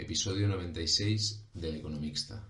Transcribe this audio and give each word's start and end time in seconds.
episodio 0.00 0.48
96 0.48 1.44
del 1.52 1.76
Economista. 1.76 2.48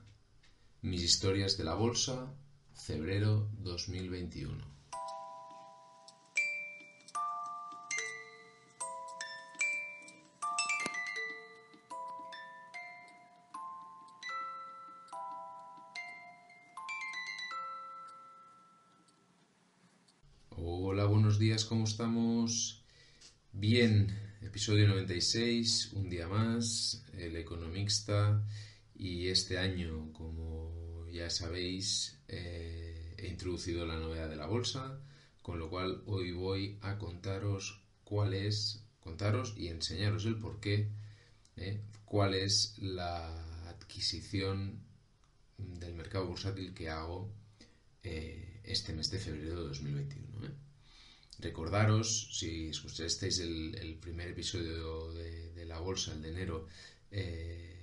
Mis 0.82 1.02
historias 1.02 1.58
de 1.58 1.64
la 1.64 1.74
bolsa, 1.74 2.32
febrero 2.72 3.50
2021. 3.58 4.64
Hola, 20.50 21.04
buenos 21.06 21.40
días, 21.40 21.64
¿cómo 21.64 21.84
estamos? 21.84 22.84
Bien, 23.52 24.29
episodio 24.42 24.88
96, 24.88 25.92
un 25.92 26.08
día 26.08 26.26
más, 26.26 27.04
el 27.12 27.36
economista 27.36 28.42
y 28.94 29.28
este 29.28 29.58
año, 29.58 30.12
como 30.12 31.06
ya 31.10 31.28
sabéis, 31.28 32.18
eh, 32.28 33.14
he 33.18 33.28
introducido 33.28 33.86
la 33.86 33.98
novedad 33.98 34.30
de 34.30 34.36
la 34.36 34.46
bolsa, 34.46 34.98
con 35.42 35.58
lo 35.58 35.68
cual 35.68 36.02
hoy 36.06 36.32
voy 36.32 36.78
a 36.80 36.96
contaros 36.96 37.82
cuál 38.04 38.32
es, 38.32 38.82
contaros 39.00 39.54
y 39.58 39.68
enseñaros 39.68 40.24
el 40.24 40.38
por 40.38 40.58
qué, 40.60 40.88
eh, 41.56 41.82
cuál 42.06 42.34
es 42.34 42.78
la 42.78 43.68
adquisición 43.68 44.80
del 45.58 45.94
mercado 45.94 46.26
bursátil 46.26 46.72
que 46.72 46.88
hago 46.88 47.30
eh, 48.02 48.60
este 48.64 48.94
mes 48.94 49.10
de 49.10 49.18
febrero 49.18 49.60
de 49.60 49.68
2021. 49.68 50.69
Recordaros, 51.38 52.36
si 52.38 52.68
escuchasteis 52.68 53.38
el, 53.38 53.98
primer 54.00 54.28
episodio 54.28 55.12
de, 55.12 55.64
la 55.64 55.78
bolsa, 55.78 56.12
el 56.12 56.22
de 56.22 56.28
enero, 56.28 56.66
eh, 57.10 57.78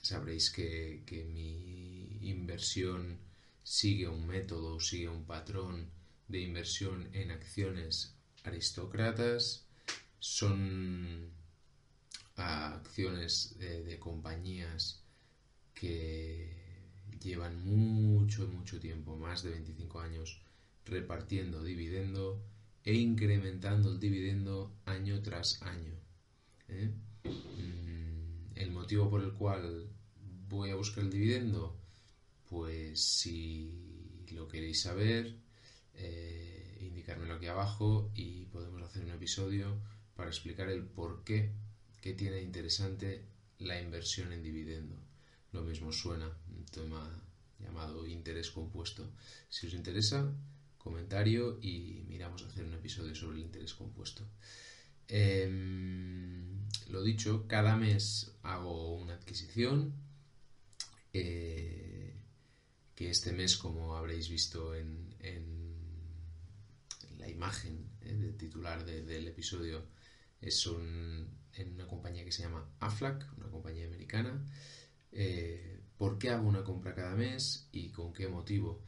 sabréis 0.00 0.50
que, 0.50 1.02
que, 1.06 1.24
mi 1.24 2.18
inversión 2.22 3.18
sigue 3.62 4.08
un 4.08 4.26
método, 4.26 4.80
sigue 4.80 5.08
un 5.08 5.24
patrón 5.24 5.90
de 6.28 6.40
inversión 6.40 7.08
en 7.12 7.30
acciones 7.30 8.16
aristócratas. 8.44 9.66
Son 10.18 11.30
acciones 12.36 13.56
de, 13.58 13.84
de 13.84 13.98
compañías 13.98 15.02
que 15.74 16.62
llevan 17.20 17.64
mucho, 17.64 18.46
mucho 18.48 18.80
tiempo, 18.80 19.16
más 19.16 19.42
de 19.42 19.50
25 19.50 20.00
años, 20.00 20.40
repartiendo 20.86 21.62
dividendo 21.62 22.42
e 22.84 22.94
incrementando 22.94 23.90
el 23.90 24.00
dividendo 24.00 24.74
año 24.84 25.22
tras 25.22 25.62
año. 25.62 25.94
¿eh? 26.68 26.90
Mm, 27.24 28.58
el 28.58 28.70
motivo 28.72 29.08
por 29.08 29.22
el 29.22 29.32
cual 29.32 29.88
voy 30.48 30.70
a 30.70 30.76
buscar 30.76 31.04
el 31.04 31.10
dividendo, 31.10 31.76
pues 32.48 33.00
si 33.00 34.26
lo 34.32 34.48
queréis 34.48 34.82
saber, 34.82 35.36
eh, 35.94 36.78
indicármelo 36.80 37.34
aquí 37.34 37.46
abajo 37.46 38.10
y 38.14 38.46
podemos 38.46 38.82
hacer 38.82 39.04
un 39.04 39.10
episodio 39.10 39.80
para 40.16 40.30
explicar 40.30 40.68
el 40.68 40.84
por 40.84 41.22
qué 41.24 41.52
que 42.00 42.14
tiene 42.14 42.42
interesante 42.42 43.24
la 43.60 43.80
inversión 43.80 44.32
en 44.32 44.42
dividendo 44.42 44.96
lo 45.52 45.62
mismo 45.62 45.92
suena, 45.92 46.30
un 46.48 46.64
tema 46.66 47.22
llamado 47.58 48.06
interés 48.06 48.50
compuesto. 48.50 49.12
Si 49.48 49.66
os 49.66 49.74
interesa, 49.74 50.32
comentario 50.82 51.58
y 51.62 52.02
miramos 52.08 52.42
a 52.42 52.48
hacer 52.48 52.64
un 52.64 52.74
episodio 52.74 53.14
sobre 53.14 53.38
el 53.38 53.44
interés 53.44 53.74
compuesto. 53.74 54.26
Em, 55.08 56.68
lo 56.90 57.02
dicho, 57.02 57.46
cada 57.46 57.76
mes 57.76 58.32
hago 58.42 58.94
una 58.96 59.14
adquisición. 59.14 59.94
Eh, 61.12 62.16
que 62.94 63.10
este 63.10 63.32
mes, 63.32 63.56
como 63.56 63.96
habréis 63.96 64.28
visto 64.28 64.74
en, 64.74 65.12
la 67.18 67.28
imagen 67.28 67.88
eh, 68.00 68.14
del 68.14 68.36
titular 68.36 68.84
del 68.84 69.28
episodio, 69.28 69.86
es 70.40 70.66
en 70.66 71.74
una 71.74 71.86
compañía 71.86 72.24
que 72.24 72.32
se 72.32 72.42
llama 72.42 72.68
AFLAC, 72.80 73.26
una 73.36 73.48
compañía 73.48 73.86
americana. 73.86 74.44
Eh, 75.12 75.80
por 75.96 76.18
qué 76.18 76.30
hago 76.30 76.48
una 76.48 76.64
compra 76.64 76.94
cada 76.94 77.14
mes 77.14 77.68
y 77.70 77.90
con 77.90 78.12
qué 78.12 78.28
motivo. 78.28 78.82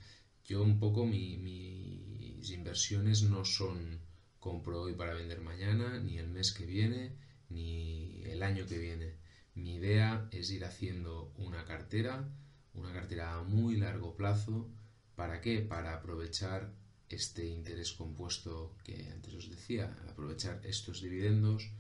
Yo 0.45 0.63
un 0.63 0.79
poco 0.79 1.07
mis 1.07 2.51
inversiones 2.51 3.23
no 3.23 3.45
son 3.45 4.01
compro 4.39 4.83
hoy 4.83 4.95
para 4.95 5.15
vender 5.15 5.41
mañana, 5.41 5.99
ni 5.99 6.19
el 6.19 6.29
mes 6.29 6.53
que 6.53 6.67
viene, 6.67 7.13
ni 7.49 8.23
el 8.25 8.43
año 8.43 8.67
que 8.67 8.79
viene. 8.79 9.15
Mi 9.55 9.77
idea 9.77 10.29
es 10.33 10.51
ir 10.51 10.65
haciendo 10.65 11.33
una 11.39 11.65
cartera, 11.65 12.29
una 12.75 12.93
cartera 12.93 13.35
a 13.35 13.43
muy 13.43 13.77
largo 13.77 14.17
plazo. 14.17 14.69
¿Para 15.17 15.41
qué? 15.41 15.61
Para 15.61 15.95
aprovechar 15.95 16.73
este 17.09 17.47
interés 17.47 17.93
compuesto 17.93 18.77
que 18.85 19.09
antes 19.11 19.33
os 19.35 19.49
decía, 19.49 19.97
aprovechar 20.11 20.61
estos 20.65 21.01
dividendos 21.01 21.71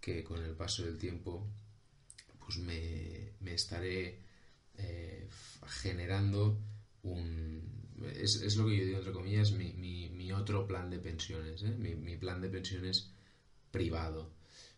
que 0.00 0.24
con 0.24 0.42
el 0.44 0.54
paso 0.54 0.84
del 0.84 0.96
tiempo 0.96 1.46
pues 2.38 2.58
me, 2.58 3.34
estaré 3.52 4.20
eh, 4.78 5.28
generando 5.66 6.58
un... 7.02 7.77
Es, 8.14 8.56
lo 8.56 8.66
que 8.66 8.76
yo 8.76 8.84
digo 8.84 8.98
entre 8.98 9.12
comillas, 9.12 9.52
mi, 9.52 9.72
mi, 9.72 10.32
otro 10.32 10.66
plan 10.66 10.90
de 10.90 10.98
pensiones, 10.98 11.62
¿eh? 11.62 11.74
mi, 11.76 12.16
plan 12.16 12.40
de 12.40 12.48
pensiones 12.48 13.10
privado. 13.70 14.30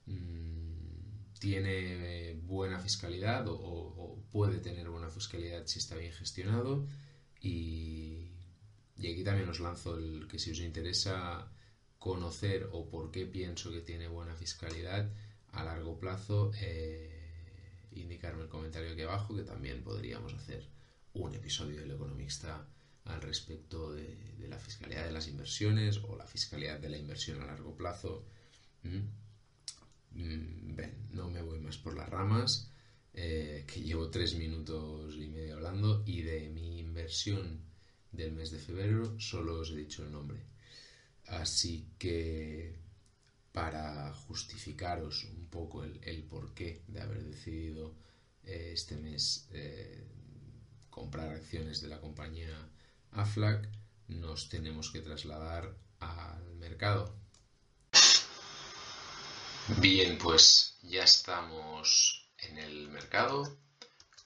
Mm, 0.07 1.39
tiene 1.39 2.41
buena 2.45 2.79
fiscalidad 2.79 3.47
o, 3.49 4.23
puede 4.31 4.59
tener 4.59 4.89
buena 4.89 5.09
fiscalidad 5.09 5.67
si 5.67 5.81
está 5.81 5.97
bien 5.97 6.13
gestionado 6.13 6.87
y, 7.41 8.29
y 8.97 9.13
aquí 9.13 9.25
también 9.25 9.49
os 9.49 9.59
lanzo 9.61 9.97
el 9.97 10.29
que 10.29 10.39
si 10.39 10.53
os 10.53 10.61
interesa 10.61 11.51
conocer 11.99 12.69
o 12.73 12.89
por 12.89 13.11
qué 13.11 13.27
pienso 13.27 13.71
que 13.71 13.81
tiene 13.81 14.09
buena 14.09 14.35
fiscalidad 14.35 15.11
a 15.53 15.65
largo 15.65 15.99
plazo, 15.99 16.51
eh, 16.61 17.89
indicarme 17.93 18.43
el 18.43 18.49
comentario 18.49 18.93
aquí 18.93 19.03
abajo 19.03 19.35
que 19.35 19.43
también 19.43 19.83
podríamos 19.83 20.33
hacer 20.35 20.67
un 21.15 21.35
episodio 21.35 21.81
del 21.81 21.91
economista 21.91 22.67
al 23.11 23.23
respecto 23.23 23.93
de, 23.93 24.31
la 24.49 24.59
fiscalidad 24.59 25.05
de 25.05 25.13
las 25.13 25.29
inversiones 25.29 25.99
o 25.99 26.17
la 26.17 26.27
fiscalidad 26.27 26.81
de 26.81 26.89
la 26.89 26.99
inversión 26.99 27.41
a 27.41 27.47
largo 27.47 27.77
plazo. 27.77 28.27
Mm. 28.83 29.01
No 31.13 31.31
me 31.31 31.43
voy 31.43 31.61
más 31.61 31.79
por 31.79 31.97
las 31.97 32.09
ramas, 32.09 32.73
eh, 33.15 33.65
que 33.67 33.81
llevo 33.81 34.11
tres 34.11 34.35
minutos 34.35 35.15
y 35.17 35.29
medio 35.29 35.55
hablando 35.55 36.03
y 36.07 36.23
de 36.23 36.49
mi 36.49 36.81
inversión 36.81 37.61
del 38.11 38.33
mes 38.33 38.51
de 38.51 38.59
febrero 38.59 39.19
solo 39.21 39.61
os 39.61 39.71
he 39.71 39.77
dicho 39.77 40.05
el 40.05 40.11
nombre. 40.11 40.41
Así 41.27 41.93
que 41.99 42.77
para 43.53 44.13
justificaros 44.13 45.25
un 45.25 45.47
poco 45.49 45.85
el, 45.85 46.23
porqué 46.25 46.83
de 46.89 47.01
haber 47.01 47.23
decidido 47.25 47.95
eh, 48.45 48.71
este 48.75 48.97
mes 48.97 49.49
eh, 49.53 50.05
comprar 50.89 51.31
acciones 51.31 51.81
de 51.81 51.89
la 51.89 52.01
compañía 52.01 52.71
AFLAC, 53.13 53.69
nos 54.09 54.49
tenemos 54.49 54.91
que 54.91 55.01
trasladar 55.01 55.75
al 56.01 56.55
mercado. 56.57 57.15
Bien, 59.79 60.19
pues 60.19 60.79
ya 60.83 61.05
estamos 61.05 62.29
en 62.39 62.59
el 62.59 62.89
mercado. 62.89 63.59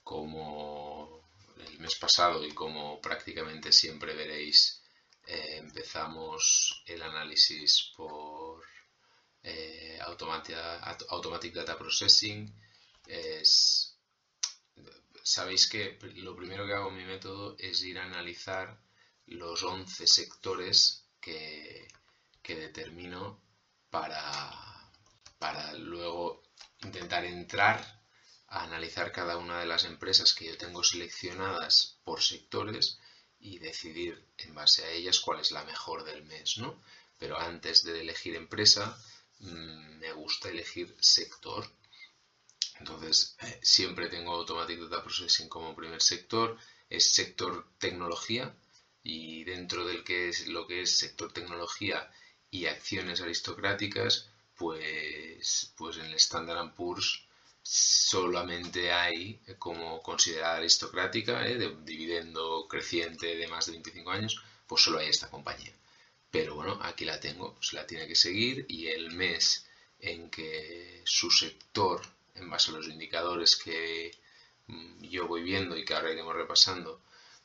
Como 0.03 1.21
el 1.57 1.79
mes 1.79 1.95
pasado 1.95 2.45
y 2.45 2.51
como 2.51 3.01
prácticamente 3.01 3.71
siempre 3.71 4.13
veréis, 4.13 4.81
eh, 5.27 5.57
empezamos 5.57 6.83
el 6.85 7.01
análisis 7.01 7.91
por 7.95 8.63
eh, 9.43 9.99
automatic, 10.01 11.53
Data 11.53 11.77
Processing 11.77 12.51
es... 13.07 13.84
Sabéis 15.25 15.67
que 15.67 15.97
lo 16.27 16.35
primero 16.35 16.65
que 16.65 16.73
hago 16.73 16.89
en 16.89 16.97
mi 16.97 17.05
método 17.05 17.55
es 17.57 17.81
ir 17.83 17.97
a 17.99 18.05
analizar 18.05 18.77
los 19.25 19.63
11 19.63 20.07
sectores 20.07 21.03
que, 21.19 21.87
que 22.43 22.55
determino 22.55 23.41
para, 23.89 24.21
para 25.39 25.73
luego 25.73 26.43
intentar 26.83 27.25
entrar 27.25 27.77
a 28.47 28.63
analizar 28.63 29.11
cada 29.11 29.37
una 29.37 29.59
de 29.59 29.65
las 29.65 29.83
empresas 29.85 30.33
que 30.33 30.45
yo 30.45 30.57
tengo 30.57 30.83
seleccionadas 30.83 31.97
por 32.03 32.21
sectores 32.21 32.99
y 33.39 33.57
decidir 33.59 34.23
en 34.37 34.53
base 34.53 34.85
a 34.85 34.91
ellas 34.91 35.19
cuál 35.19 35.39
es 35.39 35.51
la 35.51 35.63
mejor 35.63 36.03
del 36.03 36.23
mes, 36.23 36.57
¿no? 36.57 36.79
Pero 37.17 37.39
antes 37.39 37.83
de 37.83 38.01
elegir 38.01 38.35
empresa, 38.35 38.95
Mm, 39.39 39.99
me 39.99 40.11
gusta 40.13 40.49
elegir 40.49 40.95
sector. 40.99 41.69
Entonces, 42.79 43.37
eh, 43.41 43.59
siempre 43.61 44.09
tengo 44.09 44.33
Automatic 44.33 44.79
Data 44.79 45.03
Processing 45.03 45.49
como 45.49 45.75
primer 45.75 46.01
sector, 46.01 46.57
es 46.89 47.13
sector 47.13 47.67
tecnología 47.77 48.55
y 49.03 49.43
dentro 49.43 49.85
del 49.85 50.03
que 50.03 50.29
es 50.29 50.47
lo 50.47 50.67
que 50.67 50.81
es 50.81 50.97
sector 50.97 51.31
tecnología 51.31 52.11
y 52.51 52.65
acciones 52.67 53.21
aristocráticas, 53.21 54.29
pues, 54.57 55.73
pues 55.77 55.97
en 55.97 56.05
el 56.07 56.15
Standard 56.15 56.73
Poor's 56.73 57.25
solamente 57.61 58.91
hay 58.91 59.39
como 59.57 60.01
considerada 60.01 60.57
aristocrática, 60.57 61.47
¿eh? 61.47 61.57
de 61.57 61.75
dividendo 61.83 62.67
creciente 62.67 63.35
de 63.35 63.47
más 63.47 63.65
de 63.65 63.73
25 63.73 64.11
años, 64.11 64.41
pues 64.67 64.83
solo 64.83 64.99
hay 64.99 65.09
esta 65.09 65.29
compañía. 65.29 65.73
Pero 66.29 66.55
bueno, 66.55 66.79
aquí 66.83 67.05
la 67.05 67.19
tengo, 67.19 67.57
se 67.61 67.75
la 67.75 67.87
tiene 67.87 68.07
que 68.07 68.15
seguir 68.15 68.65
y 68.69 68.87
el 68.87 69.11
mes 69.11 69.65
en 69.99 70.29
que 70.29 71.01
su 71.05 71.31
sector, 71.31 72.01
en 72.35 72.49
base 72.49 72.71
a 72.71 72.75
los 72.75 72.87
indicadores 72.87 73.55
que 73.55 74.11
mm, 74.67 75.03
yo 75.03 75.27
voy 75.27 75.43
viendo 75.43 75.77
y 75.77 75.85
que 75.85 75.93
ahora 75.93 76.11
iremos 76.11 76.35
repasando, 76.35 77.01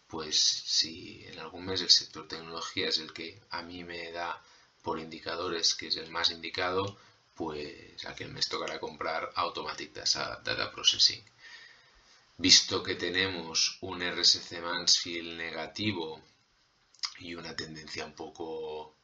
pues 0.08 0.38
si 0.38 1.24
en 1.26 1.38
algún 1.38 1.66
mes 1.66 1.80
el 1.82 1.90
sector 1.90 2.26
tecnología 2.28 2.88
es 2.88 2.98
el 2.98 3.12
que 3.12 3.40
a 3.50 3.62
mí 3.62 3.84
me 3.84 4.10
da 4.12 4.42
por 4.82 4.98
indicadores 4.98 5.74
que 5.74 5.88
es 5.88 5.96
el 5.96 6.10
más 6.10 6.30
indicado, 6.30 6.98
pues 7.34 8.04
aquel 8.06 8.30
mes 8.32 8.48
tocará 8.48 8.78
comprar 8.78 9.30
Automatic 9.34 9.92
Data 9.94 10.70
Processing. 10.72 11.24
Visto 12.36 12.82
que 12.82 12.96
tenemos 12.96 13.78
un 13.82 14.02
RSC 14.02 14.60
Mansfield 14.60 15.36
negativo 15.36 16.22
y 17.18 17.34
una 17.34 17.54
tendencia 17.54 18.04
un 18.04 18.14
poco, 18.14 18.96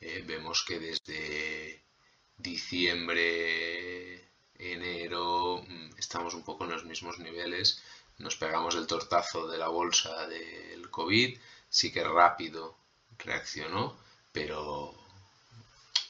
eh, 0.00 0.22
vemos 0.26 0.64
que 0.64 0.78
desde 0.78 1.84
diciembre, 2.36 4.19
enero, 4.60 5.64
mm, 5.66 5.98
estamos 5.98 6.34
un 6.34 6.42
poco 6.44 6.64
en 6.64 6.70
los 6.70 6.84
mismos 6.84 7.18
niveles. 7.18 7.82
Nos 8.18 8.36
pegamos 8.36 8.74
el 8.76 8.86
tortazo 8.86 9.48
de 9.48 9.58
la 9.58 9.68
bolsa 9.68 10.26
del 10.28 10.90
COVID, 10.90 11.38
sí 11.68 11.92
que 11.92 12.04
rápido 12.04 12.76
reaccionó, 13.18 13.98
pero 14.32 14.94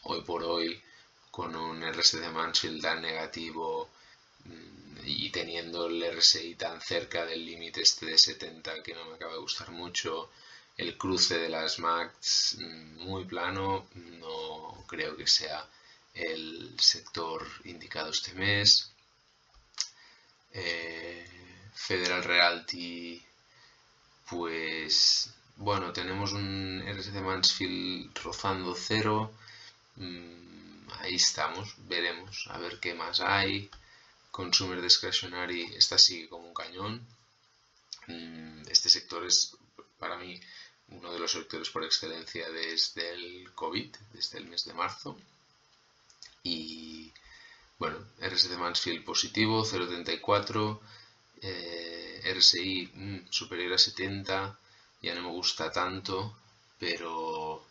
hoy 0.04 0.22
por 0.22 0.42
hoy 0.42 0.82
con 1.30 1.54
un 1.54 1.82
RSI 1.82 2.18
de 2.18 2.30
Mansfield 2.30 2.82
tan 2.82 3.02
negativo 3.02 3.88
mm, 4.44 4.98
y 5.04 5.30
teniendo 5.30 5.86
el 5.86 6.02
RSI 6.16 6.56
tan 6.56 6.80
cerca 6.80 7.24
del 7.24 7.44
límite 7.46 7.82
este 7.82 8.06
de 8.06 8.18
70 8.18 8.82
que 8.82 8.94
no 8.94 9.04
me 9.06 9.14
acaba 9.14 9.34
de 9.34 9.38
gustar 9.38 9.70
mucho, 9.70 10.30
el 10.76 10.96
cruce 10.98 11.38
de 11.38 11.48
las 11.48 11.78
MAX 11.78 12.56
mm, 12.58 12.98
muy 13.04 13.24
plano, 13.24 13.86
no 13.94 14.84
creo 14.88 15.16
que 15.16 15.26
sea 15.26 15.68
el 16.14 16.78
sector 16.78 17.46
indicado 17.64 18.10
este 18.10 18.34
mes. 18.34 18.92
Eh, 20.52 21.26
Federal 21.74 22.24
Realty, 22.24 23.22
pues 24.28 25.30
bueno, 25.56 25.92
tenemos 25.92 26.32
un 26.32 26.82
RSC 26.86 27.20
Mansfield 27.20 28.16
rozando 28.18 28.74
cero. 28.74 29.32
Mm, 29.96 30.88
ahí 31.00 31.14
estamos, 31.16 31.74
veremos 31.88 32.46
a 32.50 32.58
ver 32.58 32.80
qué 32.80 32.94
más 32.94 33.20
hay. 33.20 33.70
Consumer 34.30 34.80
Discretionary 34.80 35.74
está 35.74 35.98
sigue 35.98 36.28
como 36.28 36.46
un 36.48 36.54
cañón. 36.54 37.06
Mm, 38.06 38.62
este 38.68 38.88
sector 38.88 39.24
es 39.26 39.56
para 39.98 40.16
mí 40.16 40.40
uno 40.88 41.12
de 41.12 41.18
los 41.18 41.32
sectores 41.32 41.70
por 41.70 41.84
excelencia 41.84 42.48
desde 42.50 43.10
el 43.12 43.52
COVID, 43.54 43.94
desde 44.12 44.38
el 44.38 44.46
mes 44.46 44.64
de 44.64 44.74
marzo. 44.74 45.16
Y 46.42 47.12
bueno, 47.78 47.98
RSC 48.20 48.56
Mansfield 48.58 49.04
positivo, 49.04 49.64
0.34, 49.64 50.80
eh, 51.42 52.34
RSI 52.34 52.90
mm, 52.94 53.18
superior 53.30 53.72
a 53.74 53.78
70, 53.78 54.58
ya 55.02 55.14
no 55.14 55.22
me 55.22 55.28
gusta 55.28 55.70
tanto, 55.70 56.36
pero, 56.78 57.64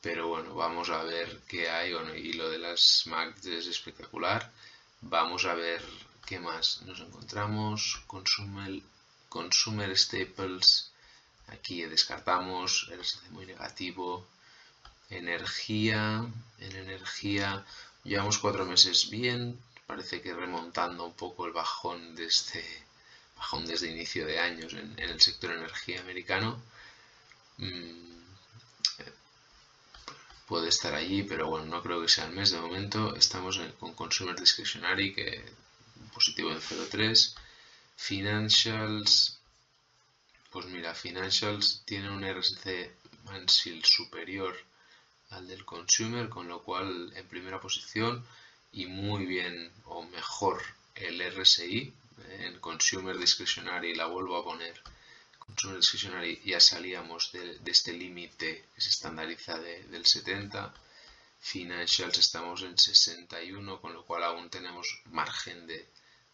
pero 0.00 0.28
bueno, 0.28 0.54
vamos 0.54 0.90
a 0.90 1.02
ver 1.02 1.42
qué 1.48 1.68
hay. 1.70 1.92
y 2.16 2.32
lo 2.34 2.48
de 2.48 2.58
las 2.58 3.06
Macs 3.06 3.46
es 3.46 3.66
espectacular. 3.66 4.50
Vamos 5.02 5.44
a 5.44 5.54
ver 5.54 5.82
qué 6.26 6.38
más 6.38 6.82
nos 6.82 7.00
encontramos. 7.00 8.02
Consumer, 8.06 8.80
consumer 9.28 9.96
Staples 9.96 10.90
Aquí 11.48 11.82
descartamos, 11.84 12.88
RSC 12.90 13.30
muy 13.30 13.46
negativo. 13.46 14.26
Energía, 15.10 16.26
en 16.58 16.76
energía 16.76 17.64
llevamos 18.04 18.38
cuatro 18.38 18.64
meses 18.64 19.10
bien, 19.10 19.58
parece 19.86 20.20
que 20.20 20.34
remontando 20.34 21.04
un 21.04 21.14
poco 21.14 21.46
el 21.46 21.52
bajón 21.52 22.14
de 22.16 22.26
este 22.26 22.64
bajón 23.36 23.66
desde 23.66 23.90
inicio 23.90 24.26
de 24.26 24.38
años 24.40 24.72
en, 24.72 24.98
el 24.98 25.20
sector 25.20 25.52
energía 25.52 26.00
americano. 26.00 26.60
Mm, 27.58 28.16
puede 30.46 30.68
estar 30.68 30.94
allí, 30.94 31.22
pero 31.24 31.48
bueno, 31.48 31.66
no 31.66 31.82
creo 31.82 32.00
que 32.00 32.08
sea 32.08 32.26
el 32.26 32.32
mes 32.32 32.50
de 32.50 32.60
momento. 32.60 33.14
Estamos 33.16 33.60
con 33.78 33.94
Consumer 33.94 34.36
Discretionary, 34.38 35.14
que 35.14 35.44
positivo 36.14 36.50
en 36.50 36.60
0.3. 36.60 37.34
Financials, 37.96 39.38
pues 40.50 40.66
mira, 40.66 40.94
Financials 40.94 41.82
tiene 41.84 42.10
un 42.10 42.24
RSC 42.24 42.90
Mansfield 43.24 43.84
superior 43.84 44.56
al 45.30 45.46
del 45.48 45.64
Consumer, 45.64 46.28
con 46.28 46.48
lo 46.48 46.62
cual 46.62 47.12
en 47.16 47.26
primera 47.28 47.60
posición 47.60 48.24
y 48.72 48.86
muy 48.86 49.26
bien 49.26 49.72
o 49.84 50.04
mejor 50.04 50.62
el 50.94 51.20
RSI. 51.20 51.92
En 52.40 52.58
Consumer 52.60 53.16
Discretionary 53.18 53.94
la 53.94 54.06
vuelvo 54.06 54.36
a 54.36 54.44
poner. 54.44 54.80
Consumer 55.38 55.76
Discretionary 55.76 56.40
ya 56.44 56.60
salíamos 56.60 57.32
de, 57.32 57.60
este 57.66 57.92
límite 57.92 58.64
que 58.74 58.80
se 58.80 58.90
estandariza 58.90 59.58
del 59.58 60.04
70. 60.06 60.74
Financials 61.40 62.18
estamos 62.18 62.62
en 62.62 62.76
61, 62.76 63.80
con 63.80 63.92
lo 63.92 64.04
cual 64.04 64.24
aún 64.24 64.50
tenemos 64.50 65.00
margen 65.06 65.66
de, 65.66 65.88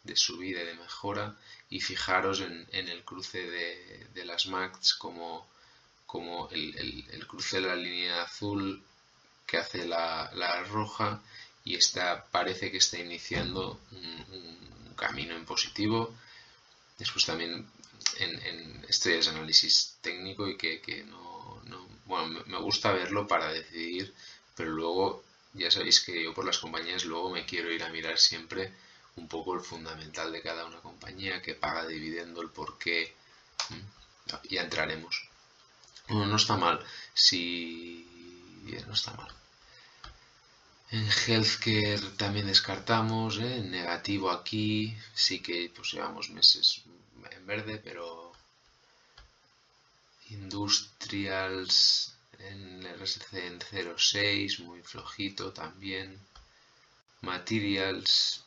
de 0.05 0.17
subida 0.17 0.63
y 0.63 0.67
de 0.67 0.75
mejora 0.75 1.37
y 1.71 1.81
fijaros 1.81 2.41
en, 2.41 2.67
el 2.73 3.05
cruce 3.05 3.41
de, 4.15 4.25
las 4.25 4.47
Macs 4.47 4.95
como, 4.95 5.47
como 6.13 6.51
el, 6.51 7.27
cruce 7.27 7.57
de 7.57 7.69
la 7.69 7.75
línea 7.75 8.25
azul 8.25 8.85
que 9.47 9.57
hace 9.57 9.87
la, 9.87 10.63
roja 10.69 11.23
y 11.65 11.75
está, 11.75 12.27
parece 12.27 12.71
que 12.71 12.77
está 12.77 12.99
iniciando 12.99 13.81
un, 13.93 14.95
camino 14.95 15.35
en 15.35 15.47
positivo. 15.47 16.15
Después 16.99 17.25
también 17.25 17.67
en, 18.19 18.85
estrellas 18.87 19.25
de 19.25 19.31
análisis 19.31 19.97
técnico 20.03 20.47
y 20.47 20.59
que, 20.59 21.03
no, 21.05 21.63
no, 21.65 21.89
bueno, 22.05 22.43
me 22.45 22.59
gusta 22.59 22.93
verlo 22.93 23.27
para 23.27 23.51
decidir, 23.51 24.13
pero 24.55 24.71
luego 24.71 25.25
ya 25.55 25.71
sabéis 25.71 26.01
que 26.01 26.23
yo 26.23 26.35
por 26.35 26.45
las 26.45 26.59
compañías 26.59 27.07
luego 27.07 27.31
me 27.31 27.47
quiero 27.47 27.73
ir 27.73 27.83
a 27.85 27.89
mirar 27.89 28.19
siempre 28.19 28.71
un 29.17 29.29
poco 29.29 29.55
el 29.55 29.61
fundamental 29.61 30.31
de 30.31 30.43
cada 30.43 30.67
una 30.67 30.81
compañía, 30.81 31.41
que 31.41 31.55
paga 31.55 31.87
dividendo, 31.87 32.43
el 32.43 32.51
por 32.51 32.79
qué. 32.79 33.15
Ya 34.51 34.63
entraremos. 34.63 35.32
Bueno, 36.13 36.27
no 36.27 36.37
está 36.37 36.59
mal. 36.59 36.79
Si. 37.15 38.07
No 38.87 38.93
está 38.93 39.13
mal. 39.15 39.33
En 40.91 41.09
healthcare 41.09 42.03
también 42.19 42.47
descartamos, 42.49 43.39
¿eh? 43.39 43.63
negativo 43.63 44.31
aquí, 44.31 44.95
sí 45.15 45.41
que 45.41 45.73
pues 45.75 45.93
llevamos 45.93 46.29
meses 46.29 46.83
en 47.31 47.47
verde, 47.47 47.79
pero 47.79 48.31
industrials 50.29 52.13
en 52.39 52.87
RSC 52.99 53.33
en 53.33 53.59
0.6, 53.59 54.59
muy 54.65 54.83
flojito 54.83 55.51
también. 55.55 56.21
Materials 57.23 58.45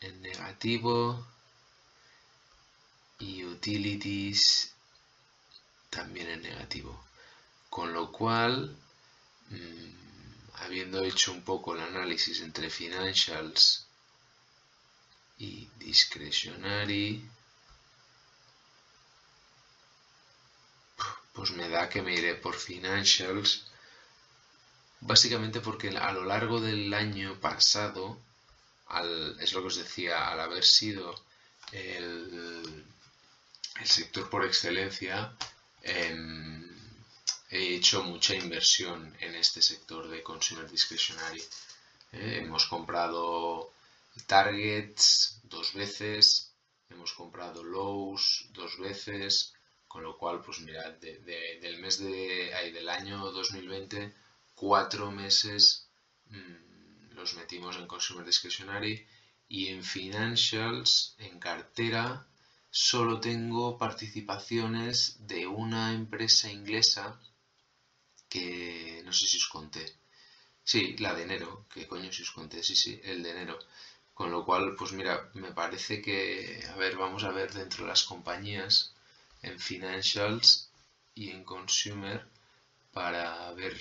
en 0.00 0.22
negativo 0.22 1.26
y 3.18 3.44
utilities 3.44 4.72
también 5.90 6.28
en 6.28 6.42
negativo. 6.42 7.04
Con 7.68 7.92
lo 7.92 8.10
cual, 8.10 8.76
mm, 9.50 9.90
habiendo 10.62 11.02
hecho 11.04 11.32
un 11.32 11.42
poco 11.42 11.74
el 11.74 11.82
análisis 11.82 12.40
entre 12.40 12.70
financials 12.70 13.86
y 15.38 15.68
discretionary, 15.78 17.22
pues 21.32 21.50
me 21.52 21.68
da 21.68 21.88
que 21.88 22.02
me 22.02 22.14
iré 22.14 22.34
por 22.34 22.54
financials, 22.54 23.64
básicamente 25.00 25.60
porque 25.60 25.88
a 25.88 26.12
lo 26.12 26.24
largo 26.24 26.60
del 26.60 26.92
año 26.92 27.38
pasado 27.40 28.18
es 29.40 29.52
lo 29.52 29.60
que 29.60 29.68
os 29.68 29.76
decía, 29.76 30.28
al 30.30 30.40
haber 30.40 30.64
sido 30.64 31.14
el, 31.72 32.84
sector 33.84 34.28
por 34.28 34.44
excelencia, 34.44 35.32
em, 35.82 36.68
he 37.50 37.76
hecho 37.76 38.02
mucha 38.02 38.34
inversión 38.34 39.14
en 39.20 39.34
este 39.34 39.60
sector 39.62 40.08
de 40.08 40.22
consumer 40.22 40.70
discretionary. 40.70 41.42
Eh, 42.12 42.38
hemos 42.42 42.66
comprado 42.66 43.72
targets 44.26 45.40
dos 45.44 45.74
veces, 45.74 46.52
hemos 46.88 47.12
comprado 47.12 47.62
lows 47.62 48.46
dos 48.52 48.78
veces, 48.78 49.54
con 49.88 50.02
lo 50.02 50.16
cual, 50.16 50.40
pues 50.40 50.60
mirad, 50.60 50.92
del 50.94 51.78
mes 51.78 51.98
de, 51.98 52.70
del 52.72 52.88
año 52.88 53.30
2020, 53.32 54.14
cuatro 54.54 55.10
meses 55.10 55.88
mm, 56.26 57.14
los 57.14 57.34
metimos 57.34 57.76
en 57.76 57.86
Consumer 57.86 58.24
Discretionary 58.24 59.06
Y 59.48 59.68
en 59.68 59.82
financials, 59.82 61.16
en 61.18 61.40
cartera, 61.40 62.24
solo 62.70 63.20
tengo 63.20 63.76
participaciones 63.78 65.16
de 65.26 65.46
una 65.46 65.92
empresa 65.92 66.50
inglesa 66.50 67.20
que 68.28 69.02
no 69.04 69.12
sé 69.12 69.26
si 69.26 69.36
os 69.38 69.48
conté. 69.48 69.84
Sí, 70.62 70.96
la 70.98 71.14
de 71.14 71.22
enero, 71.24 71.66
que 71.72 71.88
coño 71.88 72.12
si 72.12 72.22
os 72.22 72.30
conté, 72.30 72.62
sí, 72.62 72.76
sí, 72.76 73.00
el 73.02 73.22
de 73.22 73.30
enero. 73.30 73.58
Con 74.14 74.30
lo 74.30 74.44
cual, 74.44 74.76
pues 74.78 74.92
mira, 74.92 75.30
me 75.34 75.52
parece 75.52 76.00
que, 76.00 76.64
a 76.72 76.76
ver, 76.76 76.96
vamos 76.96 77.24
a 77.24 77.30
ver 77.30 77.52
dentro 77.52 77.84
de 77.84 77.90
las 77.90 78.04
compañías, 78.04 78.94
en 79.42 79.58
financials 79.58 80.70
y 81.14 81.30
en 81.30 81.42
consumer, 81.44 82.28
para 82.92 83.50
ver 83.52 83.76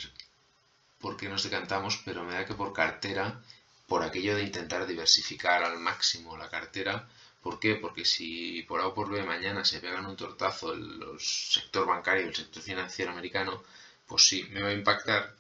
por 1.00 1.15
qué 1.17 1.29
nos 1.29 1.43
decantamos, 1.43 2.01
pero 2.05 2.24
me 2.24 2.34
da 2.34 2.46
que 2.46 2.55
por 2.55 2.74
cartera, 2.74 3.43
por 3.88 4.03
aquello 4.03 4.36
de 4.36 4.43
intentar 4.43 4.86
diversificar 4.88 5.63
al 5.63 5.77
máximo 5.79 6.38
la 6.38 6.50
cartera, 6.50 7.08
¿por 7.41 7.60
qué? 7.60 7.75
Porque 7.75 8.05
si 8.05 8.63
por 8.63 8.81
A 8.81 8.88
o 8.88 8.93
por 8.93 9.10
B 9.10 9.24
mañana 9.24 9.63
se 9.65 9.79
pegan 9.79 10.05
un 10.05 10.15
tortazo 10.15 10.74
el, 10.74 11.19
sector 11.19 11.88
bancario 11.88 12.25
y 12.25 12.29
el 12.29 12.36
sector 12.36 12.63
financiero 12.63 13.12
americano, 13.12 13.63
pues 14.08 14.27
sí, 14.27 14.43
me 14.51 14.62
va 14.62 14.69
a 14.69 14.74
impactar 14.74 15.36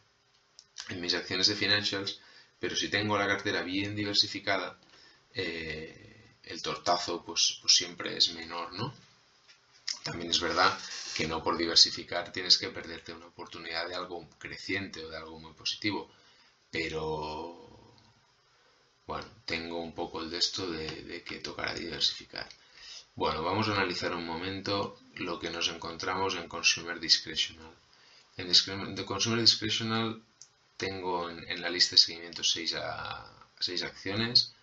en 0.89 1.01
mis 1.01 1.13
acciones 1.13 1.47
de 1.47 1.55
financials, 1.55 2.19
pero 2.59 2.75
si 2.75 2.89
tengo 2.89 3.17
la 3.17 3.27
cartera 3.27 3.61
bien 3.63 3.95
diversificada, 3.95 4.79
eh, 5.33 6.35
el 6.43 6.61
tortazo 6.61 7.23
pues, 7.23 7.59
pues 7.61 7.73
siempre 7.75 8.17
es 8.17 8.33
menor, 8.33 8.73
¿no? 8.73 8.93
También 10.03 10.31
es 10.31 10.39
verdad 10.39 10.77
que 11.15 11.27
no 11.27 11.43
por 11.43 11.57
diversificar 11.57 12.31
tienes 12.31 12.57
que 12.57 12.69
perderte 12.69 13.13
una 13.13 13.27
oportunidad 13.27 13.87
de 13.87 13.95
algo 13.95 14.27
creciente 14.39 15.03
o 15.03 15.09
de 15.09 15.17
algo 15.17 15.39
muy 15.39 15.53
positivo, 15.53 16.09
pero 16.71 17.68
bueno, 19.09 19.27
tengo 19.43 19.79
un 19.81 19.93
poco 19.93 20.21
el 20.21 20.29
de 20.29 20.37
esto 20.37 20.69
de, 20.69 21.23
que 21.23 21.39
tocará 21.39 21.73
diversificar. 21.73 22.47
Bueno, 23.15 23.41
vamos 23.41 23.67
a 23.67 23.71
analizar 23.71 24.13
un 24.13 24.23
momento 24.23 24.99
lo 25.15 25.39
que 25.39 25.49
nos 25.49 25.67
encontramos 25.67 26.35
en 26.35 26.47
Consumer 26.47 26.99
Discretional. 26.99 27.73
En 28.37 28.95
The 28.95 29.05
Consumer 29.05 29.39
Discretional 29.41 30.21
tengo 30.77 31.27
en, 31.27 31.59
la 31.59 31.71
lista 31.71 31.95
de 31.95 31.97
seguimiento 31.97 32.43
6 32.43 32.75
a, 32.75 33.25
acciones. 33.83 34.53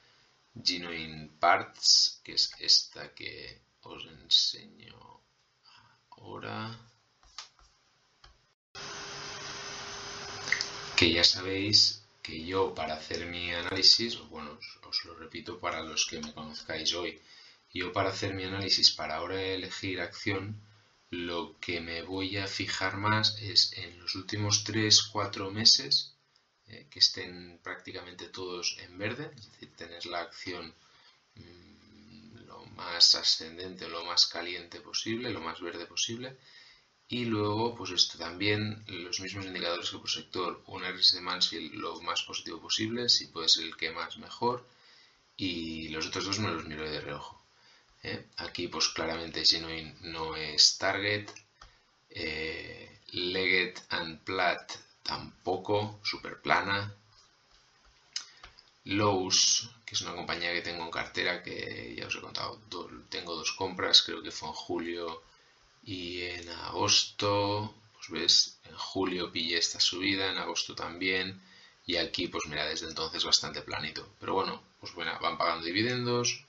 Genuine 0.54 1.28
Parts, 1.40 2.20
que 2.22 2.34
es 2.34 2.52
esta 2.60 3.12
que 3.14 3.60
os 3.82 4.04
enseño 4.06 4.96
ahora. 6.10 6.78
Que 10.96 11.12
ya 11.12 11.24
sabéis 11.24 12.05
que 12.26 12.44
yo 12.44 12.74
para 12.74 12.94
hacer 12.94 13.26
mi 13.26 13.52
análisis, 13.52 14.18
bueno, 14.28 14.58
os, 14.88 15.04
lo 15.04 15.14
repito 15.14 15.60
para 15.60 15.80
los 15.82 16.06
que 16.06 16.18
me 16.20 16.32
conozcáis 16.32 16.92
hoy, 16.94 17.20
yo 17.72 17.92
para 17.92 18.10
hacer 18.10 18.34
mi 18.34 18.44
análisis, 18.44 18.90
para 18.90 19.16
ahora 19.16 19.40
elegir 19.40 20.00
acción, 20.00 20.60
lo 21.10 21.56
que 21.60 21.80
me 21.80 22.02
voy 22.02 22.36
a 22.36 22.48
fijar 22.48 22.96
más 22.96 23.38
es 23.40 23.72
en 23.74 24.00
los 24.00 24.16
últimos 24.16 24.64
3-4 24.64 25.52
meses 25.52 26.14
eh, 26.66 26.86
que 26.90 26.98
estén 26.98 27.60
prácticamente 27.62 28.28
todos 28.28 28.76
en 28.80 28.98
verde, 28.98 29.30
es 29.36 29.44
decir, 29.52 29.76
tener 29.76 30.04
la 30.06 30.22
acción 30.22 30.74
mm, 31.36 32.46
lo 32.48 32.66
más 32.80 33.14
ascendente, 33.14 33.88
lo 33.88 34.04
más 34.04 34.26
caliente 34.26 34.80
posible, 34.80 35.30
lo 35.30 35.40
más 35.40 35.60
verde 35.60 35.86
posible. 35.86 36.36
Y 37.08 37.24
luego, 37.26 37.74
pues 37.76 37.90
esto 37.92 38.18
también, 38.18 38.84
los 38.88 39.20
mismos 39.20 39.46
indicadores 39.46 39.90
que 39.90 39.98
por 39.98 40.10
sector, 40.10 40.62
un 40.66 40.82
RS 40.84 41.14
de 41.14 41.20
Mansfield 41.20 41.74
lo 41.74 42.00
más 42.00 42.22
positivo 42.22 42.60
posible, 42.60 43.08
si 43.08 43.26
puede 43.28 43.48
ser 43.48 43.64
el 43.64 43.76
que 43.76 43.92
más 43.92 44.18
mejor, 44.18 44.66
y 45.36 45.88
los 45.90 46.06
otros 46.06 46.24
dos 46.26 46.38
me 46.40 46.50
los 46.50 46.66
miro 46.66 46.88
de 46.88 47.00
reojo. 47.00 47.40
¿eh? 48.02 48.26
Aquí 48.38 48.68
pues 48.68 48.88
claramente 48.88 49.44
Genuine 49.44 49.94
no 50.02 50.34
es 50.36 50.78
target. 50.78 51.30
Eh, 52.10 53.00
Leggett 53.12 53.84
and 53.90 54.20
Platt 54.24 54.72
tampoco, 55.02 56.00
super 56.02 56.40
plana. 56.40 56.92
Lowe's, 58.84 59.68
que 59.84 59.94
es 59.94 60.00
una 60.00 60.14
compañía 60.14 60.52
que 60.52 60.62
tengo 60.62 60.84
en 60.84 60.90
cartera, 60.90 61.42
que 61.42 61.94
ya 61.96 62.06
os 62.06 62.14
he 62.14 62.20
contado, 62.20 62.60
tengo 63.08 63.34
dos 63.34 63.52
compras, 63.52 64.02
creo 64.02 64.22
que 64.22 64.30
fue 64.30 64.48
en 64.48 64.54
julio 64.54 65.22
y 65.86 66.22
en 66.22 66.48
agosto. 66.50 67.74
Pues 67.94 68.10
ves, 68.10 68.58
en 68.64 68.76
julio 68.76 69.32
pillé 69.32 69.56
esta 69.58 69.80
subida, 69.80 70.30
en 70.30 70.38
agosto 70.38 70.74
también. 70.74 71.40
Y 71.86 71.96
aquí, 71.96 72.28
pues 72.28 72.44
mira, 72.46 72.66
desde 72.66 72.88
entonces 72.88 73.24
bastante 73.24 73.62
planito. 73.62 74.06
Pero 74.20 74.34
bueno, 74.34 74.62
pues 74.80 74.92
bueno, 74.94 75.18
van 75.22 75.38
pagando 75.38 75.64
dividendos, 75.64 76.44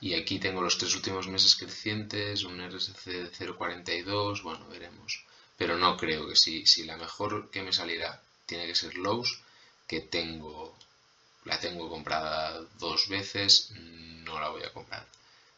y 0.00 0.14
aquí 0.14 0.38
tengo 0.38 0.60
los 0.60 0.76
tres 0.78 0.94
últimos 0.94 1.26
meses 1.28 1.56
crecientes, 1.56 2.44
un 2.44 2.60
RSC 2.60 3.04
de 3.10 3.32
0.42, 3.32 4.42
bueno, 4.42 4.68
veremos. 4.68 5.24
Pero 5.56 5.78
no 5.78 5.96
creo 5.96 6.28
que 6.28 6.36
si, 6.36 6.66
si 6.66 6.84
la 6.84 6.96
mejor 6.98 7.50
que 7.50 7.62
me 7.62 7.72
saliera 7.72 8.20
tiene 8.44 8.66
que 8.66 8.74
ser 8.74 8.94
Lowe's, 8.96 9.38
que 9.86 10.00
tengo, 10.00 10.76
la 11.44 11.58
tengo 11.58 11.88
comprada 11.88 12.60
dos 12.78 13.08
veces, 13.08 13.70
no 14.24 14.38
la 14.38 14.50
voy 14.50 14.64
a 14.64 14.72
comprar. 14.72 15.06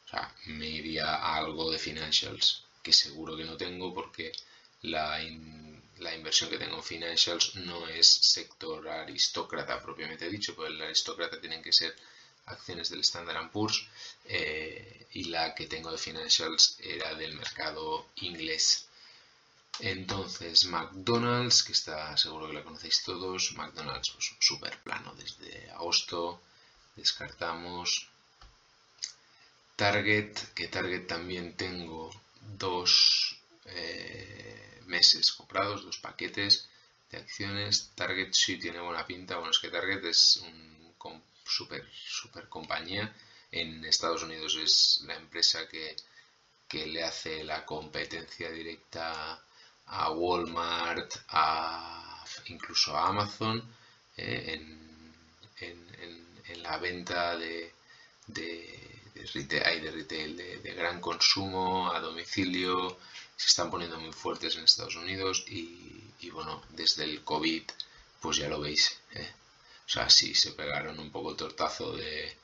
O 0.09 0.11
sea, 0.11 0.35
me 0.47 0.67
iría 0.67 1.37
algo 1.37 1.71
de 1.71 1.79
financials, 1.79 2.65
que 2.83 2.93
seguro 2.93 3.37
que 3.37 3.45
no 3.45 3.57
tengo 3.59 3.93
porque 3.93 4.33
la, 4.83 5.21
la 5.99 6.15
inversión 6.15 6.49
que 6.49 6.59
tengo 6.59 6.77
en 6.77 6.83
financials 6.83 7.57
no 7.57 7.87
es 7.89 8.07
sector 8.07 8.89
aristócrata 8.89 9.83
propiamente 9.83 10.31
dicho, 10.31 10.55
pues 10.55 10.71
el 10.71 10.81
aristócrata 10.81 11.39
tienen 11.41 11.63
que 11.63 11.73
ser 11.73 11.95
acciones 12.47 12.89
del 12.89 13.01
Standard 13.01 13.51
Poor's 13.51 13.87
eh, 14.25 15.07
y 15.13 15.25
la 15.25 15.55
que 15.55 15.67
tengo 15.67 15.93
de 15.93 15.99
financials 15.99 16.77
era 16.81 17.15
del 17.15 17.35
mercado 17.35 18.07
inglés. 18.17 18.87
Entonces, 19.81 20.65
McDonald's, 20.65 21.63
que 21.63 21.73
está 21.73 22.17
seguro 22.17 22.49
que 22.49 22.55
la 22.55 22.65
conocéis 22.65 23.03
todos, 23.05 23.53
McDonald's 23.53 24.11
pues 24.11 24.35
súper 24.41 24.77
plano 24.83 25.15
desde 25.15 25.71
agosto, 25.71 26.41
descartamos. 26.97 28.09
Target, 29.79 30.33
que 30.57 30.67
Target 30.67 31.07
también 31.07 31.57
tengo 31.57 32.11
dos 32.59 33.39
eh, 33.67 34.83
meses 34.87 35.31
comprados, 35.31 35.85
dos 35.85 35.99
paquetes 35.99 36.69
de 37.13 37.19
acciones. 37.19 37.93
Target 37.95 38.33
sí 38.33 38.59
tiene 38.59 38.81
buena 38.81 39.07
pinta, 39.07 39.37
bueno, 39.37 39.53
es 39.53 39.61
que 39.61 39.71
Target 39.71 40.05
es 40.05 40.39
un 40.39 40.69
super, 41.45 42.49
compañía. 42.49 43.15
En 43.53 43.85
Estados 43.85 44.25
Unidos 44.25 44.57
es 44.57 45.03
la 45.07 45.15
empresa 45.15 45.69
que, 45.69 45.95
le 46.87 47.05
hace 47.05 47.45
la 47.45 47.65
competencia 47.65 48.51
directa 48.51 49.41
a 49.87 50.11
Walmart, 50.11 51.15
a, 51.29 52.25
incluso 52.47 52.97
a 52.97 53.07
Amazon, 53.07 53.63
eh, 54.17 54.61
en, 55.61 56.63
la 56.63 56.79
venta 56.79 57.37
de, 57.39 57.73
retail, 59.33 59.83
de, 59.83 59.91
retail 59.91 60.37
de, 60.37 60.75
gran 60.75 61.01
consumo 61.01 61.93
a 61.93 62.01
domicilio. 62.01 62.99
Se 63.37 63.47
están 63.47 63.71
poniendo 63.71 63.99
muy 64.01 64.13
fuertes 64.13 64.57
en 64.57 64.65
Estados 64.65 64.97
Unidos 64.97 65.45
y, 65.49 66.31
bueno, 66.31 66.63
desde 66.71 67.05
el 67.05 67.23
COVID, 67.23 67.63
pues 68.21 68.37
ya 68.39 68.49
lo 68.49 68.61
veis. 68.61 69.01
Eh. 69.15 69.33
O 69.87 69.89
sea, 69.89 70.11
sí, 70.11 70.35
se 70.35 70.53
pegaron 70.53 70.99
un 70.99 71.11
poco 71.11 71.31
el 71.31 71.37
tortazo 71.37 71.97
de, 71.97 72.37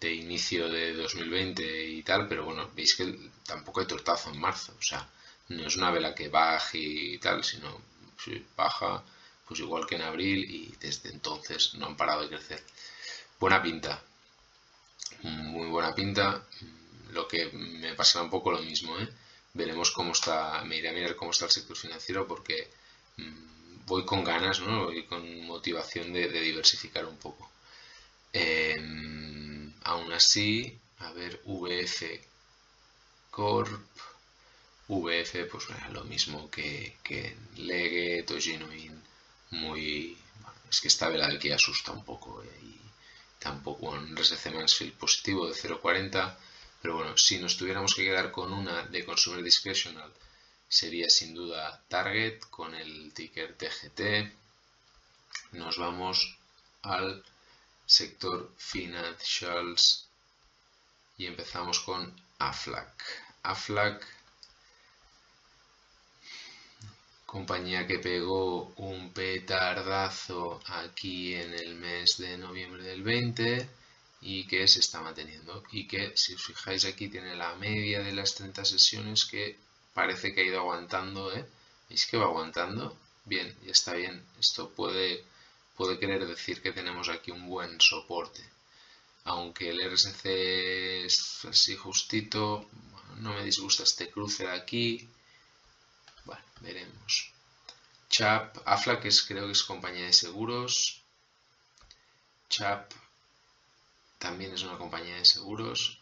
inicio 0.00 0.68
de 0.68 0.94
2020 0.94 1.84
y 1.86 2.02
tal, 2.02 2.28
pero 2.28 2.44
bueno, 2.44 2.70
veis 2.74 2.94
que 2.94 3.30
tampoco 3.44 3.80
hay 3.80 3.86
tortazo 3.86 4.30
en 4.30 4.40
marzo. 4.40 4.74
O 4.78 4.82
sea, 4.82 5.08
no 5.48 5.66
es 5.66 5.76
una 5.76 5.90
vela 5.90 6.14
que 6.14 6.28
baje 6.28 6.78
y 6.78 7.18
tal, 7.18 7.44
sino 7.44 7.80
si 8.22 8.44
baja, 8.56 9.04
pues 9.46 9.60
igual 9.60 9.86
que 9.86 9.96
en 9.96 10.02
abril 10.02 10.44
y 10.50 10.74
desde 10.80 11.10
entonces 11.10 11.74
no 11.74 11.86
han 11.86 11.96
parado 11.96 12.22
de 12.22 12.28
crecer. 12.28 12.62
Buena 13.38 13.62
pinta, 13.62 14.02
muy 15.22 15.68
buena 15.68 15.94
pinta. 15.94 16.44
Lo 17.12 17.26
que 17.26 17.50
me 17.52 17.94
pasará 17.94 18.24
un 18.24 18.30
poco 18.30 18.52
lo 18.52 18.60
mismo, 18.60 18.98
¿eh? 18.98 19.08
Veremos 19.54 19.90
cómo 19.90 20.12
está, 20.12 20.62
me 20.64 20.76
iré 20.76 20.90
a 20.90 20.92
mirar 20.92 21.16
cómo 21.16 21.30
está 21.30 21.46
el 21.46 21.50
sector 21.50 21.76
financiero 21.76 22.26
porque 22.26 22.68
mm, 23.16 23.86
voy 23.86 24.04
con 24.04 24.22
ganas, 24.24 24.60
¿no? 24.60 24.84
Voy 24.86 25.04
con 25.06 25.46
motivación 25.46 26.12
de, 26.12 26.28
diversificar 26.28 27.06
un 27.06 27.16
poco. 27.16 27.50
Em, 28.32 29.72
aún 29.84 30.12
así, 30.12 30.78
a 30.98 31.12
ver, 31.12 31.40
VF 31.44 32.20
Corp. 33.30 33.80
VF, 34.88 35.44
pues 35.50 35.68
bueno, 35.68 35.92
lo 35.92 36.04
mismo 36.04 36.50
que, 36.50 36.96
que 37.02 37.36
Leggett 37.56 38.30
o 38.30 38.40
Genuine. 38.40 38.98
Muy. 39.50 40.16
es 40.70 40.80
que 40.80 40.88
esta 40.88 41.08
vela 41.08 41.28
de 41.28 41.36
aquí 41.36 41.50
asusta 41.50 41.92
un 41.92 42.04
poco. 42.04 42.42
Eh, 42.42 42.60
y 42.62 42.87
tampoco 43.38 43.86
un 43.86 44.16
RSC 44.16 44.50
Mansfield 44.52 44.94
positivo 44.94 45.46
de 45.46 45.54
0.40. 45.54 46.36
Pero 46.80 46.96
bueno, 46.96 47.16
si 47.16 47.38
nos 47.38 47.56
tuviéramos 47.56 47.94
que 47.94 48.04
quedar 48.04 48.30
con 48.30 48.52
una 48.52 48.86
de 48.86 49.04
Consumer 49.04 49.42
Discretional 49.42 50.12
sería 50.68 51.08
sin 51.08 51.34
duda 51.34 51.82
Target 51.88 52.40
con 52.50 52.74
el 52.74 53.12
ticker 53.14 53.56
TGT. 53.56 54.32
Nos 55.52 55.78
vamos 55.78 56.36
al 56.82 57.24
sector 57.86 58.52
financials 58.58 60.08
y 61.16 61.26
empezamos 61.26 61.80
con 61.80 62.14
AFLAC. 62.38 62.92
AFLAC, 63.42 64.06
compañía 67.28 67.86
que 67.86 67.98
pegó 67.98 68.72
un 68.76 69.12
petardazo 69.12 70.62
aquí 70.82 71.34
en 71.34 71.52
el 71.52 71.74
mes 71.74 72.16
de 72.16 72.38
noviembre 72.38 72.82
del 72.82 73.02
20 73.02 73.68
y 74.22 74.46
que 74.46 74.66
se 74.66 74.80
está 74.80 75.02
manteniendo 75.02 75.62
y 75.70 75.86
que 75.86 76.16
si 76.16 76.32
os 76.32 76.42
fijáis 76.42 76.86
aquí 76.86 77.08
tiene 77.08 77.36
la 77.36 77.54
media 77.56 77.98
de 78.02 78.12
las 78.12 78.34
30 78.34 78.64
sesiones 78.64 79.26
que 79.26 79.58
parece 79.92 80.32
que 80.32 80.40
ha 80.40 80.50
ido 80.50 80.60
aguantando, 80.60 81.30
¿eh? 81.36 81.44
¿Veis 81.90 82.06
que 82.06 82.16
va 82.16 82.24
aguantando? 82.24 82.96
Bien, 83.26 83.54
ya 83.66 83.72
está 83.72 83.92
bien. 83.92 84.24
Esto 84.40 84.70
puede, 84.70 85.22
puede 85.76 85.98
querer 85.98 86.26
decir 86.26 86.62
que 86.62 86.72
tenemos 86.72 87.10
aquí 87.10 87.30
un 87.30 87.46
buen 87.46 87.78
soporte. 87.78 88.42
Aunque 89.24 89.68
el 89.68 89.80
RSC 89.90 90.24
es 91.04 91.44
así 91.44 91.76
justito, 91.76 92.66
no 93.18 93.34
me 93.34 93.44
disgusta 93.44 93.82
este 93.82 94.08
cruce 94.08 94.44
de 94.44 94.52
aquí. 94.52 95.08
Bueno, 96.28 96.44
veremos. 96.60 97.32
Chap, 98.10 98.58
Afla, 98.66 99.00
que 99.00 99.08
es, 99.08 99.22
creo 99.22 99.46
que 99.46 99.52
es 99.52 99.62
compañía 99.62 100.04
de 100.04 100.12
seguros. 100.12 101.02
Chap 102.50 102.92
también 104.18 104.52
es 104.52 104.62
una 104.62 104.76
compañía 104.76 105.16
de 105.16 105.24
seguros. 105.24 105.98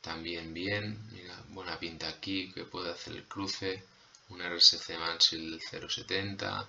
También 0.00 0.52
bien, 0.52 1.08
mira, 1.12 1.36
buena 1.50 1.78
pinta 1.78 2.08
aquí, 2.08 2.50
que 2.52 2.64
puede 2.64 2.90
hacer 2.90 3.14
el 3.14 3.28
cruce. 3.28 3.84
Un 4.30 4.42
RSC 4.42 4.98
Mansell 4.98 5.60
070. 5.60 6.68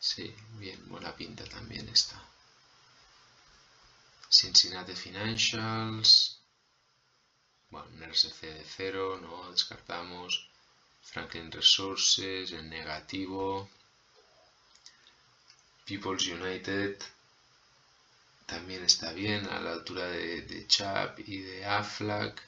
Sí, 0.00 0.34
bien, 0.58 0.88
buena 0.88 1.14
pinta 1.14 1.44
también 1.44 1.88
está. 1.88 2.20
Cincinnati 4.28 4.96
Financials. 4.96 6.35
Bueno, 7.70 7.88
un 7.94 8.02
RSC 8.02 8.40
de 8.42 8.64
0, 8.64 9.18
no 9.22 9.50
descartamos. 9.50 10.48
Franklin 11.02 11.50
Resources 11.50 12.52
en 12.52 12.68
negativo. 12.68 13.68
People's 15.86 16.26
United 16.26 17.00
también 18.46 18.84
está 18.84 19.12
bien 19.12 19.46
a 19.48 19.60
la 19.60 19.72
altura 19.72 20.06
de, 20.06 20.66
Chap 20.68 21.18
y 21.20 21.38
de 21.42 21.64
Aflac 21.66 22.42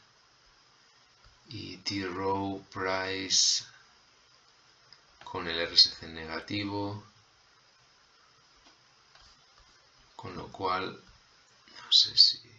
y 1.49 1.77
T-Row 1.79 2.65
Price 2.73 3.65
con 5.25 5.49
el 5.49 5.67
RSC 5.67 6.03
negativo 6.09 7.05
con 10.17 10.37
lo 10.37 10.49
cual 10.49 10.93
no 10.93 11.93
sé 11.93 12.17
si 12.17 12.58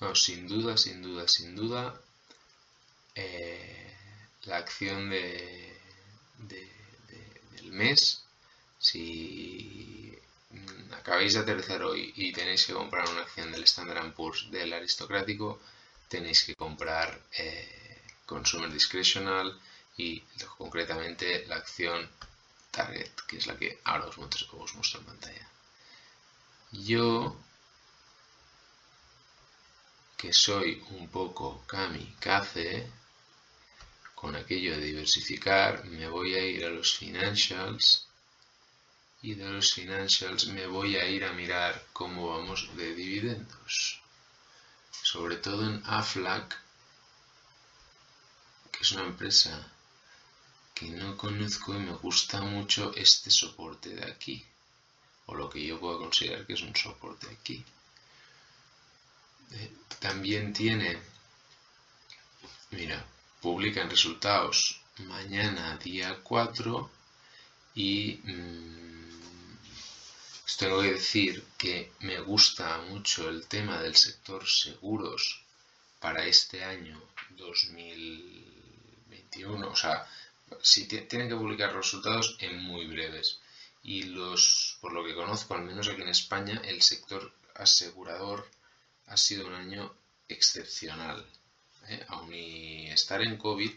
no, 0.00 0.14
sin 0.14 0.46
duda, 0.46 0.76
sin 0.76 1.02
duda, 1.02 1.26
sin 1.28 1.54
duda 1.54 2.00
eh, 3.14 3.96
la 4.44 4.58
acción 4.58 5.10
de, 5.10 5.78
del 6.38 7.72
mes 7.72 8.22
si 8.78 10.16
acabáis 10.92 11.34
de 11.34 11.40
aterrizar 11.40 11.82
hoy 11.82 12.12
y 12.16 12.32
tenéis 12.32 12.66
que 12.66 12.74
comprar 12.74 13.08
una 13.08 13.22
acción 13.22 13.50
del 13.50 13.64
Standard 13.64 14.12
Poor's 14.12 14.50
del 14.50 14.72
aristocrático, 14.72 15.60
tenéis 16.08 16.44
que 16.44 16.54
comprar 16.54 17.20
eh, 17.38 18.02
Consumer 18.26 18.70
Discretional 18.72 19.58
y 19.96 20.20
concretamente 20.58 21.46
la 21.46 21.56
acción 21.56 22.08
Target, 22.70 23.10
que 23.26 23.38
es 23.38 23.46
la 23.46 23.56
que 23.56 23.80
ahora 23.84 24.06
os 24.06 24.18
muestro, 24.18 25.00
en 25.00 25.06
pantalla. 25.06 25.48
Yo, 26.72 27.36
que 30.16 30.32
soy 30.32 30.82
un 30.90 31.08
poco 31.08 31.64
kamikaze, 31.66 32.90
con 34.14 34.34
aquello 34.34 34.72
de 34.76 34.86
diversificar, 34.86 35.84
me 35.84 36.08
voy 36.08 36.34
a 36.34 36.44
ir 36.44 36.64
a 36.64 36.70
los 36.70 36.96
financials 36.96 38.06
y 39.22 39.34
de 39.34 39.48
los 39.48 39.72
financials 39.72 40.46
me 40.48 40.66
voy 40.66 40.96
a 40.96 41.08
ir 41.08 41.24
a 41.24 41.32
mirar 41.32 41.86
cómo 41.92 42.28
vamos 42.28 42.68
de 42.76 42.94
dividendos. 42.94 44.00
Sobre 45.02 45.36
todo 45.36 45.66
en 45.68 45.82
AFLAC, 45.84 46.56
que 48.72 48.82
es 48.82 48.92
una 48.92 49.04
empresa 49.04 49.72
que 50.74 50.86
no 50.90 51.16
conozco 51.16 51.74
y 51.74 51.78
me 51.78 51.92
gusta 51.92 52.40
mucho 52.40 52.92
este 52.94 53.30
soporte 53.30 53.90
de 53.90 54.04
aquí. 54.04 54.44
O 55.26 55.34
lo 55.34 55.48
que 55.50 55.64
yo 55.64 55.80
puedo 55.80 55.98
considerar 55.98 56.46
que 56.46 56.54
es 56.54 56.62
un 56.62 56.76
soporte 56.76 57.28
aquí. 57.28 57.64
También 60.00 60.52
tiene, 60.52 60.98
mira, 62.70 63.04
publican 63.40 63.90
resultados 63.90 64.80
mañana 64.98 65.76
día 65.78 66.18
4 66.22 66.90
y... 67.74 68.20
Mm, 68.24 68.96
tengo 70.56 70.80
que 70.80 70.94
decir 70.94 71.44
que 71.58 71.92
me 72.00 72.18
gusta 72.20 72.78
mucho 72.78 73.28
el 73.28 73.46
tema 73.46 73.82
del 73.82 73.94
sector 73.94 74.48
seguros 74.48 75.42
para 76.00 76.24
este 76.24 76.64
año 76.64 76.98
2021. 77.36 79.68
O 79.68 79.76
sea, 79.76 80.08
si 80.62 80.86
tienen 80.86 81.28
que 81.28 81.36
publicar 81.36 81.74
resultados 81.74 82.38
en 82.40 82.62
muy 82.62 82.86
breves. 82.86 83.38
Y 83.82 84.04
los, 84.04 84.78
por 84.80 84.92
lo 84.92 85.04
que 85.04 85.14
conozco, 85.14 85.52
al 85.54 85.64
menos 85.64 85.88
aquí 85.88 86.00
en 86.00 86.08
España, 86.08 86.62
el 86.64 86.80
sector 86.80 87.34
asegurador 87.54 88.48
ha 89.06 89.16
sido 89.16 89.46
un 89.46 89.54
año 89.54 89.94
excepcional. 90.28 91.24
¿eh? 91.88 92.04
Aun 92.08 92.32
y 92.34 92.88
estar 92.88 93.22
en 93.22 93.36
COVID 93.36 93.72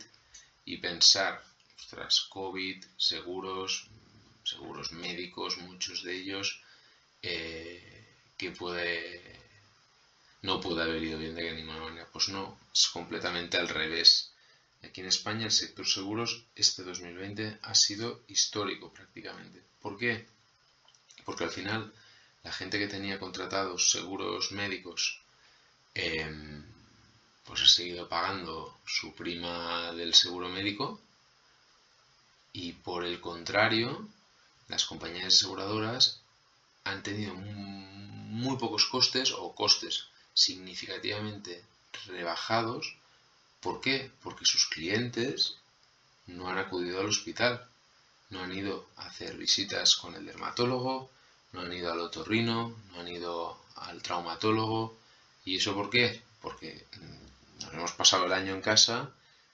y 0.65 0.77
pensar, 0.77 1.43
ostras, 1.77 2.21
COVID, 2.29 2.83
seguros, 2.97 3.87
seguros 4.43 4.91
médicos, 4.91 5.57
muchos 5.57 6.03
de 6.03 6.15
ellos, 6.15 6.61
eh, 7.21 8.15
que 8.37 8.51
puede 8.51 9.39
no 10.41 10.61
puede 10.61 10.83
haber 10.83 11.03
ido 11.03 11.19
bien 11.19 11.35
de 11.35 11.53
ninguna 11.53 11.81
manera. 11.81 12.07
Pues 12.11 12.29
no, 12.29 12.57
es 12.73 12.87
completamente 12.87 13.57
al 13.57 13.67
revés. 13.67 14.31
Aquí 14.81 15.01
en 15.01 15.07
España 15.07 15.45
el 15.45 15.51
sector 15.51 15.85
seguros 15.85 16.45
este 16.55 16.83
2020 16.83 17.59
ha 17.61 17.75
sido 17.75 18.23
histórico 18.27 18.93
prácticamente. 18.93 19.61
¿Por 19.81 19.97
qué? 19.97 20.25
Porque 21.25 21.43
al 21.43 21.49
final 21.49 21.93
la 22.43 22.53
gente 22.53 22.79
que 22.79 22.87
tenía 22.87 23.19
contratados 23.19 23.91
seguros 23.91 24.53
médicos 24.53 25.18
em, 25.99 26.63
pues 27.45 27.62
ha 27.62 27.67
seguido 27.67 28.07
pagando 28.07 28.77
su 28.85 29.13
prima 29.13 29.91
del 29.93 30.13
seguro 30.13 30.49
médico 30.49 30.99
y 32.53 32.73
por 32.73 33.05
el 33.05 33.19
contrario 33.19 34.07
las 34.67 34.85
compañías 34.85 35.33
aseguradoras 35.33 36.21
han 36.83 37.03
tenido 37.03 37.33
muy 37.35 38.57
pocos 38.57 38.85
costes 38.85 39.31
o 39.31 39.53
costes 39.53 40.05
significativamente 40.33 41.65
rebajados. 42.05 42.95
¿Por 43.59 43.81
qué? 43.81 44.12
Porque 44.23 44.45
sus 44.45 44.67
clientes 44.67 45.55
no 46.27 46.49
han 46.49 46.57
acudido 46.57 46.99
al 46.99 47.07
hospital, 47.07 47.67
no 48.29 48.41
han 48.41 48.53
ido 48.53 48.88
a 48.97 49.07
hacer 49.07 49.35
visitas 49.38 49.95
con 49.95 50.15
el 50.15 50.25
dermatólogo, 50.25 51.09
no 51.51 51.62
han 51.62 51.73
ido 51.73 51.91
al 51.91 51.99
otorrino, 51.99 52.75
no 52.91 52.99
han 52.99 53.07
ido 53.07 53.59
al 53.75 54.01
traumatólogo. 54.01 54.98
¿Y 55.49 55.55
eso 55.55 55.73
por 55.73 55.89
qué? 55.89 56.21
Porque 56.43 56.85
mm, 57.01 57.63
nos 57.63 57.73
hemos 57.73 57.91
pasado 57.93 58.27
el 58.27 58.33
año 58.33 58.53
en 58.53 58.62
casa 58.62 59.09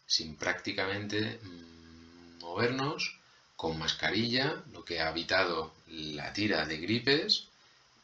sin 0.05 0.35
prácticamente 0.35 1.39
mm, 1.41 2.39
movernos 2.41 3.17
con 3.55 3.79
mascarilla, 3.79 4.61
lo 4.73 4.83
que 4.83 4.99
ha 4.99 5.11
evitado 5.11 5.73
la 5.87 6.33
tira 6.33 6.65
de 6.65 6.77
gripes 6.79 7.45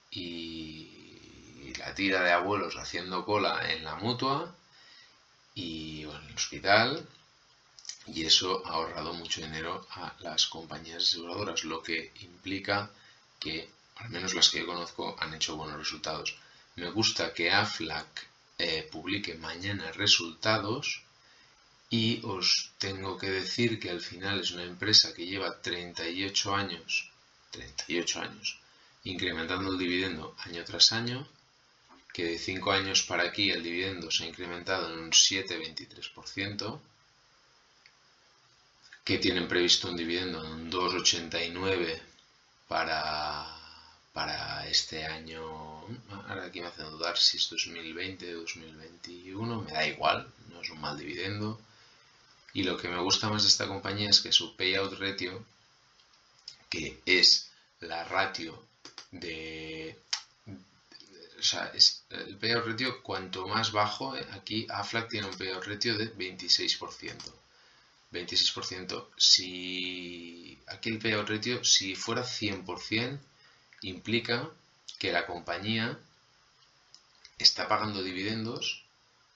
y 0.10 1.74
la 1.80 1.94
tira 1.94 2.24
de 2.24 2.32
abuelos 2.32 2.78
haciendo 2.78 3.26
cola 3.26 3.74
en 3.74 3.84
la 3.84 3.96
mutua 3.96 4.56
y 5.54 6.04
en 6.04 6.24
el 6.30 6.36
hospital 6.36 7.06
y 8.08 8.24
eso 8.24 8.66
ha 8.66 8.70
ahorrado 8.70 9.14
mucho 9.16 9.42
dinero 9.42 9.86
a 9.92 10.14
las 10.22 10.48
compañías 10.48 11.04
aseguradoras, 11.04 11.66
lo 11.66 11.84
que 11.84 12.14
implica 12.22 12.90
que, 13.38 13.70
al 13.98 14.10
menos 14.12 14.34
las 14.34 14.50
que 14.50 14.60
yo 14.60 14.66
conozco, 14.66 15.18
han 15.20 15.34
hecho 15.34 15.58
buenos 15.58 15.78
resultados. 15.78 16.38
Me 16.82 16.90
gusta 16.90 17.32
que 17.36 17.52
AFLAC 17.52 18.12
eh, 18.58 18.82
publique 18.92 19.36
mañana 19.36 19.92
resultados 19.92 21.04
y 21.92 22.06
os 22.24 22.72
tengo 22.80 23.20
que 23.20 23.30
decir 23.30 23.80
que 23.80 23.92
al 23.92 24.02
final 24.02 24.40
es 24.40 24.50
una 24.50 24.64
empresa 24.64 25.14
que 25.14 25.28
lleva 25.28 25.62
38 25.62 26.56
años, 26.56 27.12
38 27.52 28.22
años, 28.22 28.58
incrementando 29.04 29.72
el 29.72 29.78
dividendo 29.78 30.36
año 30.40 30.64
tras 30.64 30.92
año, 30.92 31.28
que 32.12 32.24
de 32.26 32.40
5 32.40 32.72
años 32.72 33.04
para 33.04 33.26
aquí 33.26 33.52
el 33.52 33.62
dividendo 33.62 34.10
se 34.10 34.24
ha 34.24 34.32
incrementado 34.34 34.92
en 34.92 35.00
un 35.02 35.12
7,23%, 35.12 36.80
que 39.04 39.20
tienen 39.20 39.48
previsto 39.48 39.88
un 39.88 39.98
dividendo 39.98 40.42
de 40.42 40.52
un 40.52 40.72
2,89 40.72 42.02
para, 42.68 43.61
para 44.14 44.68
este 44.68 45.06
año. 45.06 45.42
Ahora 46.28 46.46
aquí 46.46 46.62
me 46.62 46.68
hace 46.68 46.84
dudar 46.84 47.18
si 47.18 47.38
es 47.38 47.50
2020 47.50 48.36
o 48.36 48.40
2021, 48.42 49.62
me 49.62 49.72
da 49.72 49.88
igual, 49.88 50.28
no 50.50 50.62
es 50.62 50.70
un 50.70 50.82
mal 50.82 50.98
dividendo. 50.98 51.60
Y 52.54 52.64
lo 52.64 52.78
que 52.78 52.90
me 52.90 53.00
gusta 53.00 53.30
más 53.30 53.44
de 53.44 53.50
esta 53.50 53.68
compañía 53.68 54.10
es 54.10 54.20
que 54.20 54.32
su 54.32 54.56
payout 54.56 55.00
ratio, 55.00 55.46
que 56.70 57.00
es 57.06 57.50
la 57.80 58.04
ratio 58.04 58.66
de 59.12 59.98
o 61.42 61.44
sea, 61.44 61.72
es 61.74 62.04
el 62.12 62.38
payout 62.38 62.68
ratio 62.68 63.02
cuanto 63.02 63.48
más 63.48 63.72
bajo, 63.72 64.14
aquí 64.34 64.68
AFLAC 64.70 65.10
tiene 65.10 65.28
un 65.28 65.36
payout 65.36 65.66
ratio 65.66 65.98
de 65.98 66.16
26%. 66.16 67.16
26%. 68.12 69.08
Si 69.18 70.60
aquí 70.68 70.90
el 70.90 71.00
payout 71.00 71.28
ratio, 71.28 71.64
si 71.64 71.96
fuera 71.96 72.24
100%, 72.24 73.20
implica 73.82 74.50
que 75.00 75.12
la 75.12 75.26
compañía 75.26 75.98
está 77.38 77.68
pagando 77.68 78.04
dividendos 78.04 78.84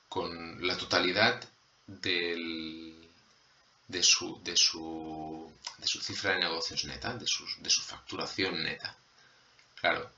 con 0.10 0.66
la 0.66 0.78
totalidad 0.78 1.44
de, 1.88 2.94
su, 4.02 4.42
de, 4.44 4.56
su, 4.56 5.52
de 5.78 5.88
su 5.88 6.02
cifra 6.02 6.34
de 6.34 6.40
negocios 6.40 6.86
neta, 6.86 7.14
de 7.14 7.28
su, 7.28 7.46
de 7.60 7.70
su 7.70 7.82
facturación 7.82 8.64
neta. 8.64 8.96
Claro, 9.82 10.10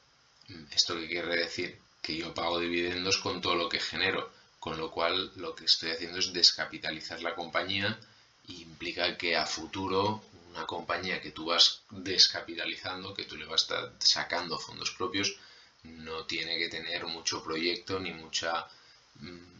¿Esto 0.71 0.95
qué 0.97 1.07
quiere 1.07 1.35
decir? 1.35 1.77
Que 2.01 2.15
yo 2.15 2.33
pago 2.33 2.59
dividendos 2.59 3.17
con 3.17 3.41
todo 3.41 3.55
lo 3.55 3.67
que 3.67 3.79
genero, 3.79 4.31
con 4.59 4.77
lo 4.77 4.89
cual 4.91 5.31
lo 5.35 5.53
que 5.55 5.65
estoy 5.65 5.91
haciendo 5.91 6.19
es 6.19 6.31
descapitalizar 6.31 7.21
la 7.21 7.35
compañía 7.35 7.99
e 8.47 8.53
implica 8.53 9.17
que 9.17 9.35
a 9.35 9.45
futuro 9.45 10.23
una 10.57 10.65
compañía 10.65 11.21
que 11.21 11.31
tú 11.31 11.45
vas 11.45 11.83
descapitalizando, 11.91 13.13
que 13.13 13.25
tú 13.25 13.37
le 13.37 13.45
vas 13.45 13.67
sacando 13.99 14.57
fondos 14.57 14.89
propios, 14.91 15.35
no 15.83 16.25
tiene 16.25 16.57
que 16.57 16.67
tener 16.67 17.05
mucho 17.05 17.43
proyecto 17.43 17.99
ni 17.99 18.11
mucha 18.11 18.67
mm, 19.19 19.57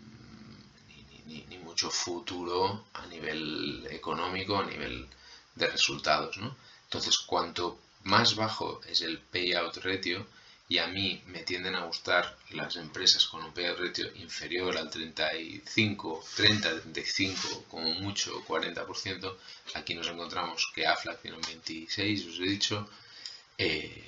ni, 1.28 1.58
mucho 1.60 1.92
futuro 1.92 2.88
a 2.94 3.06
nivel 3.06 3.88
económico, 3.92 4.58
a 4.58 4.66
nivel 4.66 5.08
de 5.56 5.68
resultados, 5.68 6.38
¿no? 6.38 6.56
Entonces, 6.86 7.20
cuanto 7.20 7.78
más 8.04 8.36
bajo 8.36 8.82
es 8.88 9.02
el 9.02 9.20
payout 9.20 9.78
ratio, 9.78 10.26
y 10.70 10.80
a 10.80 10.88
mí 10.88 11.22
me 11.28 11.44
tienden 11.44 11.76
a 11.76 11.86
gustar 11.86 12.38
las 12.52 12.76
empresas 12.76 13.26
con 13.28 13.44
un 13.44 13.54
payout 13.54 13.80
ratio 13.80 14.14
inferior 14.16 14.78
al 14.78 14.90
35, 14.90 16.24
30, 16.36 16.82
35, 16.82 17.66
como 17.70 17.94
mucho 17.94 18.44
40%, 18.46 19.38
aquí 19.76 19.96
nos 19.96 20.08
encontramos 20.08 20.70
que 20.76 20.86
AFLAC 20.86 21.22
tiene 21.22 21.38
un 21.38 21.44
26, 21.44 22.28
os 22.28 22.40
he 22.40 22.44
dicho, 22.44 22.90
eh, 23.58 24.04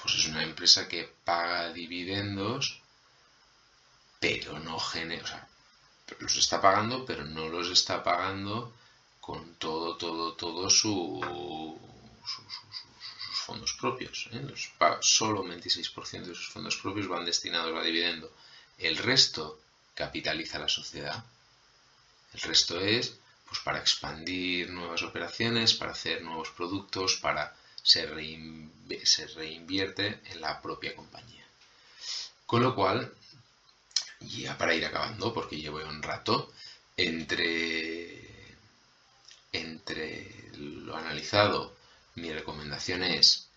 pues 0.00 0.14
es 0.14 0.26
una 0.26 0.42
empresa 0.42 0.88
que 0.88 1.10
paga 1.24 1.72
dividendos, 1.72 2.80
pero 4.18 4.58
no 4.60 4.78
genera, 4.78 5.24
o 5.24 5.26
sea, 5.26 5.48
los 6.20 6.36
está 6.36 6.60
pagando, 6.60 7.04
pero 7.04 7.24
no 7.24 7.48
los 7.48 7.68
está 7.70 8.02
pagando 8.02 8.72
con 9.20 9.54
todo, 9.56 9.96
todo, 9.96 10.34
todo 10.34 10.70
su, 10.70 11.20
su 12.24 12.91
fondos 13.42 13.74
propios. 13.74 14.28
¿eh? 14.32 14.40
solo 15.00 15.44
26% 15.44 16.24
de 16.24 16.34
sus 16.34 16.48
fondos 16.48 16.76
propios 16.76 17.08
van 17.08 17.24
destinados 17.24 17.76
a 17.78 17.82
dividendo. 17.82 18.32
El 18.78 18.96
resto 18.96 19.60
capitaliza 19.94 20.58
la 20.58 20.68
sociedad. 20.68 21.24
El 22.32 22.40
resto 22.40 22.80
es 22.80 23.14
pues, 23.46 23.60
para 23.60 23.78
expandir 23.78 24.70
nuevas 24.70 25.02
operaciones, 25.02 25.74
para 25.74 25.92
hacer 25.92 26.22
nuevos 26.22 26.50
productos, 26.50 27.16
para 27.16 27.54
se, 27.82 28.08
se 29.04 29.26
reinvierte 29.26 30.20
en 30.26 30.40
la 30.40 30.62
propia 30.62 30.94
compañía. 30.94 31.44
Con 32.46 32.62
lo 32.62 32.74
cual, 32.74 33.12
ya 34.20 34.56
para 34.56 34.74
ir 34.74 34.86
acabando, 34.86 35.34
porque 35.34 35.56
llevo 35.56 35.78
un 35.78 36.02
rato, 36.02 36.52
entre, 36.96 38.56
entre 39.52 40.50
lo 40.56 40.96
analizado 40.96 41.81
mi 42.14 42.32
recomendación 42.32 43.02
es 43.04 43.48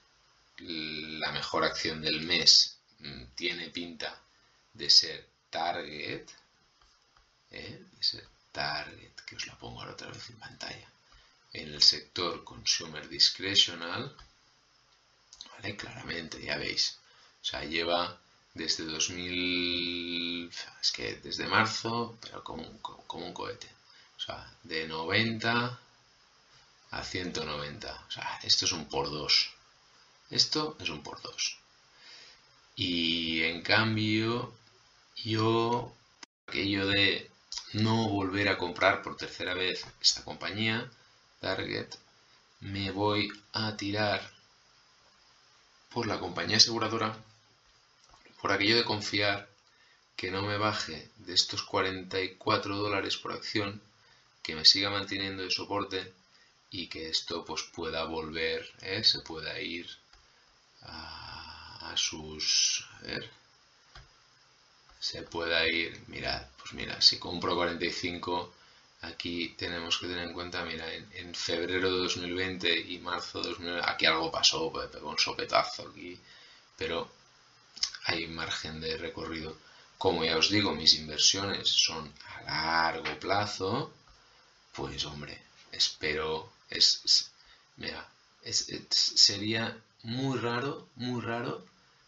la 0.60 1.32
mejor 1.32 1.64
acción 1.66 2.02
del 2.02 2.22
mes 2.22 2.78
mm, 3.00 3.24
tiene 3.36 3.70
pinta 3.70 4.22
de 4.74 4.90
ser 4.90 5.28
Target, 5.50 6.28
¿eh? 7.52 7.86
de 7.92 8.04
ser 8.04 8.28
Target, 8.52 9.14
que 9.26 9.36
os 9.36 9.48
la 9.48 9.58
pongo 9.58 9.80
ahora 9.80 9.94
otra 9.94 10.10
vez 10.10 10.30
en 10.30 10.38
pantalla, 10.38 10.90
en 11.54 11.74
el 11.74 11.82
sector 11.82 12.44
Consumer 12.44 13.08
Discretional. 13.08 14.16
Claramente, 15.78 16.44
ya 16.44 16.58
veis, 16.58 17.00
o 17.42 17.46
sea, 17.46 17.64
lleva 17.64 18.20
desde 18.54 18.86
2000, 18.86 20.52
es 20.82 20.92
que 20.92 21.16
desde 21.16 21.48
marzo, 21.48 22.18
pero 22.22 22.44
como 22.44 22.62
un, 22.68 22.78
como 22.80 23.34
cohete, 23.34 23.68
o 24.18 24.20
sea, 24.20 24.54
de 24.64 24.88
90 24.88 25.80
a 26.96 27.04
190. 27.04 28.06
O 28.08 28.12
sea, 28.12 28.40
esto 28.44 28.66
es 28.66 28.72
un 28.72 28.86
por 28.86 29.10
2. 29.10 29.50
Esto 30.32 30.78
es 30.80 30.90
un 30.90 31.04
por 31.04 31.22
2. 31.22 31.58
Y 32.78 33.44
en 33.44 33.62
cambio, 33.62 34.54
yo, 35.16 35.94
aquello 36.48 36.88
de 36.88 37.30
no 37.74 38.08
volver 38.10 38.48
a 38.50 38.58
comprar 38.58 39.02
por 39.02 39.18
tercera 39.18 39.54
vez 39.54 39.86
esta 40.02 40.24
compañía, 40.24 40.90
Target, 41.42 41.90
me 42.62 42.92
voy 42.92 43.32
a 43.54 43.76
tirar 43.76 44.22
por 45.90 46.08
la 46.08 46.20
compañía 46.20 46.58
aseguradora, 46.58 47.18
por 48.42 48.52
aquello 48.52 48.78
de 48.78 48.86
confiar 48.86 49.50
que 50.16 50.32
no 50.32 50.42
me 50.42 50.58
baje 50.58 51.10
de 51.18 51.34
estos 51.34 51.64
44 51.64 52.78
dólares 52.78 53.18
por 53.18 53.34
acción, 53.34 53.82
que 54.42 54.56
me 54.56 54.64
siga 54.64 54.90
manteniendo 54.90 55.44
de 55.44 55.52
soporte 55.52 56.14
y 56.78 56.88
que 56.88 57.10
esto 57.10 57.46
pues 57.46 57.64
pueda 57.64 58.04
volver, 58.04 58.70
¿eh? 58.82 59.04
se 59.04 59.20
pueda 59.20 59.60
ir 59.62 59.88
a, 60.82 61.94
sus... 61.96 62.86
A 62.96 63.02
ver, 63.04 63.30
se 65.00 65.22
pueda 65.22 65.66
ir, 65.68 66.04
mirad, 66.08 66.46
pues 66.58 66.74
mira, 66.74 67.00
si 67.00 67.18
compro 67.18 67.56
45, 67.56 68.54
aquí 69.02 69.56
tenemos 69.58 69.98
que 70.00 70.08
tener 70.08 70.28
en 70.28 70.34
cuenta, 70.34 70.66
mira, 70.66 70.92
en, 70.94 71.34
febrero 71.34 71.92
de 71.92 72.00
2020 72.00 72.78
y 72.92 73.00
marzo 73.00 73.42
de 73.42 73.50
2020, 73.50 73.90
aquí 73.90 74.06
algo 74.06 74.32
pasó, 74.32 74.70
pues, 74.72 74.90
pegó 74.90 75.10
un 75.10 75.20
sopetazo 75.20 75.88
aquí, 75.90 76.20
pero 76.78 77.10
hay 78.06 78.28
margen 78.28 78.82
de 78.82 78.98
recorrido. 78.98 79.56
Como 79.98 80.26
ya 80.26 80.38
os 80.38 80.50
digo, 80.50 80.74
mis 80.74 80.96
inversiones 80.96 81.70
son 81.70 82.12
a 82.26 82.42
largo 82.42 83.18
plazo, 83.20 83.94
pues 84.74 85.06
hombre, 85.06 85.42
espero 85.72 86.55
es, 86.70 87.02
sería 88.90 89.78
muy 90.04 90.38
raro, 90.40 90.88
muy 90.96 91.22
raro 91.22 91.66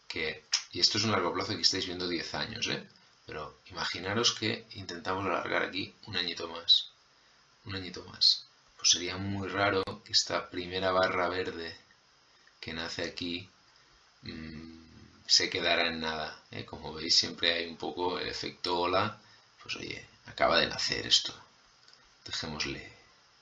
que, 0.08 0.44
y 0.72 0.80
esto 0.80 0.98
es 0.98 1.04
un 1.04 1.12
largo 1.12 1.34
plazo 1.34 1.56
que 1.56 1.62
estáis 1.62 1.86
viendo 1.86 2.08
10 2.08 2.34
años, 2.36 2.68
¿eh? 2.68 2.88
Pero 3.26 3.60
imaginaros 3.70 4.34
que 4.34 4.66
intentamos 4.76 5.26
alargar 5.26 5.64
aquí 5.64 5.94
un 6.06 6.16
añito 6.16 6.48
más, 6.48 6.92
un 7.66 7.76
añito 7.76 8.04
más. 8.06 8.46
Pues 8.78 8.92
sería 8.92 9.18
muy 9.18 9.50
raro 9.50 9.84
que 10.06 10.14
esta 10.14 10.50
primera 10.50 10.92
barra 10.92 11.28
verde 11.28 11.76
que 12.62 12.74
nace 12.74 13.04
aquí 13.04 13.50
mm, 14.22 15.26
se 15.26 15.50
quedara 15.50 15.88
en 15.88 16.00
nada. 16.00 16.42
¿eh? 16.52 16.64
Como 16.66 16.94
veis 16.94 17.16
siempre 17.18 17.54
hay 17.54 17.66
un 17.68 17.78
poco 17.78 18.20
el 18.20 18.30
efecto 18.30 18.80
ola. 18.80 19.20
Pues 19.62 19.76
oye, 19.76 20.06
acaba 20.28 20.60
de 20.60 20.68
nacer 20.68 21.06
esto. 21.06 21.34
Dejémosle 22.26 22.97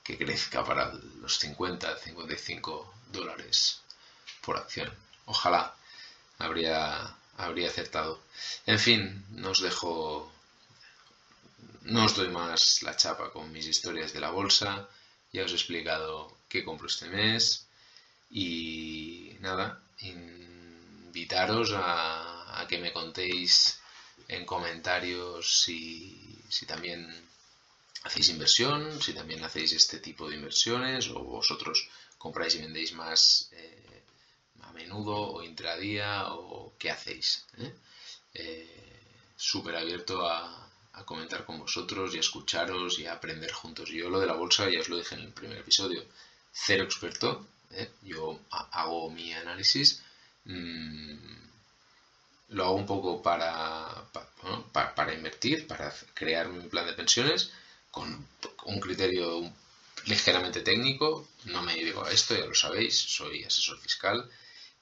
que 0.05 0.17
crezca 0.19 0.63
para 0.63 0.93
los 1.21 1.39
50, 1.39 1.97
55 1.97 2.93
dólares 3.11 3.81
por 4.41 4.55
acción. 4.55 4.93
Ojalá 5.25 5.75
habría, 6.37 7.17
habría 7.37 7.69
acertado. 7.69 8.21
En 8.67 8.79
fin, 8.79 9.25
no 9.31 9.49
os 9.49 9.61
dejo, 9.61 10.31
no 11.81 12.05
os 12.05 12.15
doy 12.15 12.29
más 12.29 12.83
la 12.83 12.95
chapa 12.95 13.31
con 13.31 13.51
mis 13.51 13.65
historias 13.65 14.13
de 14.13 14.19
la 14.19 14.29
bolsa. 14.29 14.87
Ya 15.33 15.43
os 15.43 15.51
he 15.51 15.55
explicado 15.55 16.37
qué 16.47 16.63
compro 16.63 16.87
este 16.87 17.09
mes 17.09 17.65
y 18.29 19.37
nada, 19.39 19.81
invitaros 20.01 21.73
a, 21.73 22.61
a 22.61 22.67
que 22.67 22.77
me 22.77 22.93
contéis 22.93 23.79
en 24.27 24.45
comentarios 24.45 25.61
si, 25.63 26.43
si 26.47 26.67
también 26.67 26.99
hacéis 28.05 28.29
inversión, 28.29 29.01
si 29.01 29.13
también 29.13 29.43
hacéis 29.43 29.73
este 29.73 29.97
tipo 29.99 30.29
de 30.29 30.35
inversiones 30.35 31.09
o 31.09 31.23
vosotros 31.23 31.89
compráis 32.19 32.53
y 32.55 32.61
vendéis 32.61 32.93
más 32.93 33.49
eh, 33.51 34.03
a 34.61 34.71
menudo 34.73 35.15
o 35.33 35.43
intradía 35.43 36.27
o 36.33 36.73
qué 36.77 36.91
hacéis. 36.91 37.45
¿eh? 37.57 37.73
Eh, 38.35 39.01
súper 39.35 39.75
abierto 39.75 40.25
a, 40.27 40.61
comentar 41.03 41.45
con 41.45 41.59
vosotros 41.59 42.13
y 42.13 42.17
a 42.17 42.21
escucharos 42.21 42.99
y 42.99 43.05
a 43.05 43.13
aprender 43.13 43.51
juntos. 43.51 43.89
Yo 43.89 44.09
lo 44.09 44.19
de 44.21 44.27
la 44.27 44.33
bolsa 44.33 44.69
ya 44.69 44.79
os 44.79 44.87
lo 44.87 44.97
dije 44.97 45.15
en 45.15 45.21
el 45.21 45.33
primer 45.33 45.57
episodio, 45.57 46.05
cero 46.53 46.85
experto, 46.85 47.45
yo 48.01 48.39
hago 48.49 49.09
mi 49.09 49.33
análisis, 49.33 50.01
mm, 50.45 51.35
lo 52.49 52.63
hago 52.63 52.75
un 52.75 52.85
poco 52.85 53.21
para, 53.21 54.05
para, 54.71 55.13
invertir, 55.13 55.67
para 55.67 55.93
crear 56.13 56.47
mi 56.47 56.65
plan 56.69 56.85
de 56.85 56.93
pensiones 56.93 57.51
con 57.95 58.27
un 58.65 58.79
criterio 58.81 59.25
ligeramente 60.05 60.59
técnico, 60.59 61.29
no 61.45 61.61
me 61.63 61.75
dedico 61.75 62.03
a 62.03 62.11
esto, 62.11 62.35
ya 62.35 62.45
lo 62.45 62.53
sabéis, 62.53 62.93
soy 63.17 63.45
asesor 63.45 63.79
fiscal 63.79 64.29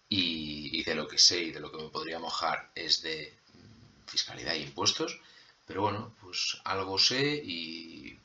y, 0.10 0.84
de 0.84 0.96
lo 0.96 1.08
que 1.08 1.20
sé 1.20 1.38
y 1.44 1.52
de 1.52 1.60
lo 1.60 1.72
que 1.72 1.78
me 1.84 1.90
podría 1.90 2.18
mojar 2.18 2.72
es 2.74 3.04
de 3.04 3.32
mm, 3.54 4.10
fiscalidad 4.10 4.56
e 4.56 4.62
impuestos, 4.70 5.20
pero 5.68 5.84
bueno, 5.84 6.16
pues 6.22 6.58
algo 6.64 6.98
sé 6.98 7.36
y 7.36 8.18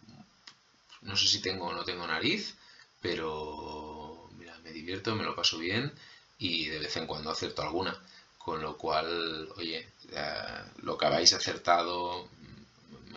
no 1.03 1.15
sé 1.17 1.29
si 1.29 1.43
tengo 1.43 1.67
o 1.67 1.75
no 1.75 1.85
tengo 1.85 2.07
nariz, 2.07 2.55
pero 3.03 4.31
mira, 4.39 4.59
me 4.65 4.73
divierto, 4.73 5.15
me 5.15 5.25
lo 5.25 5.37
paso 5.37 5.59
bien 5.59 5.93
y 6.39 6.69
de 6.69 6.79
vez 6.79 6.97
en 6.97 7.07
cuando 7.07 7.31
acierto 7.31 7.61
alguna. 7.63 7.95
Con 8.39 8.63
lo 8.63 8.79
cual, 8.79 9.51
oye, 9.57 9.87
lo 10.83 10.97
que 10.97 11.07
habéis 11.07 11.35
acertado, 11.35 12.31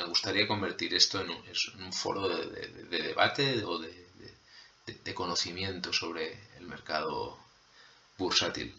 me 0.02 0.08
gustaría 0.08 0.48
convertir 0.48 0.94
esto 0.94 1.22
en 1.22 1.30
un, 1.84 1.94
foro 1.94 2.28
de, 2.28 2.68
debate 2.90 3.64
o 3.64 3.78
de, 3.78 3.94
de 5.04 5.14
conocimiento 5.14 5.94
sobre 5.94 6.40
el 6.58 6.66
mercado 6.66 7.38
bursátil. 8.18 8.76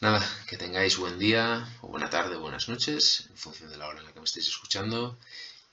Nada, 0.00 0.20
que 0.48 0.56
tengáis 0.56 0.96
buen 0.96 1.18
día, 1.18 1.44
o 1.82 1.88
buena 1.88 2.10
tarde, 2.10 2.36
o 2.36 2.40
buenas 2.40 2.68
noches, 2.68 3.26
en 3.30 3.36
función 3.36 3.70
de 3.70 3.78
la 3.78 3.88
hora 3.88 4.00
en 4.00 4.06
la 4.06 4.12
que 4.12 4.20
me 4.20 4.26
estéis 4.26 4.48
escuchando. 4.48 5.18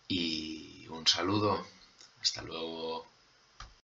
Y 0.07 0.87
un 0.87 1.05
saludo. 1.07 1.65
Hasta 2.21 2.41
luego. 2.41 3.12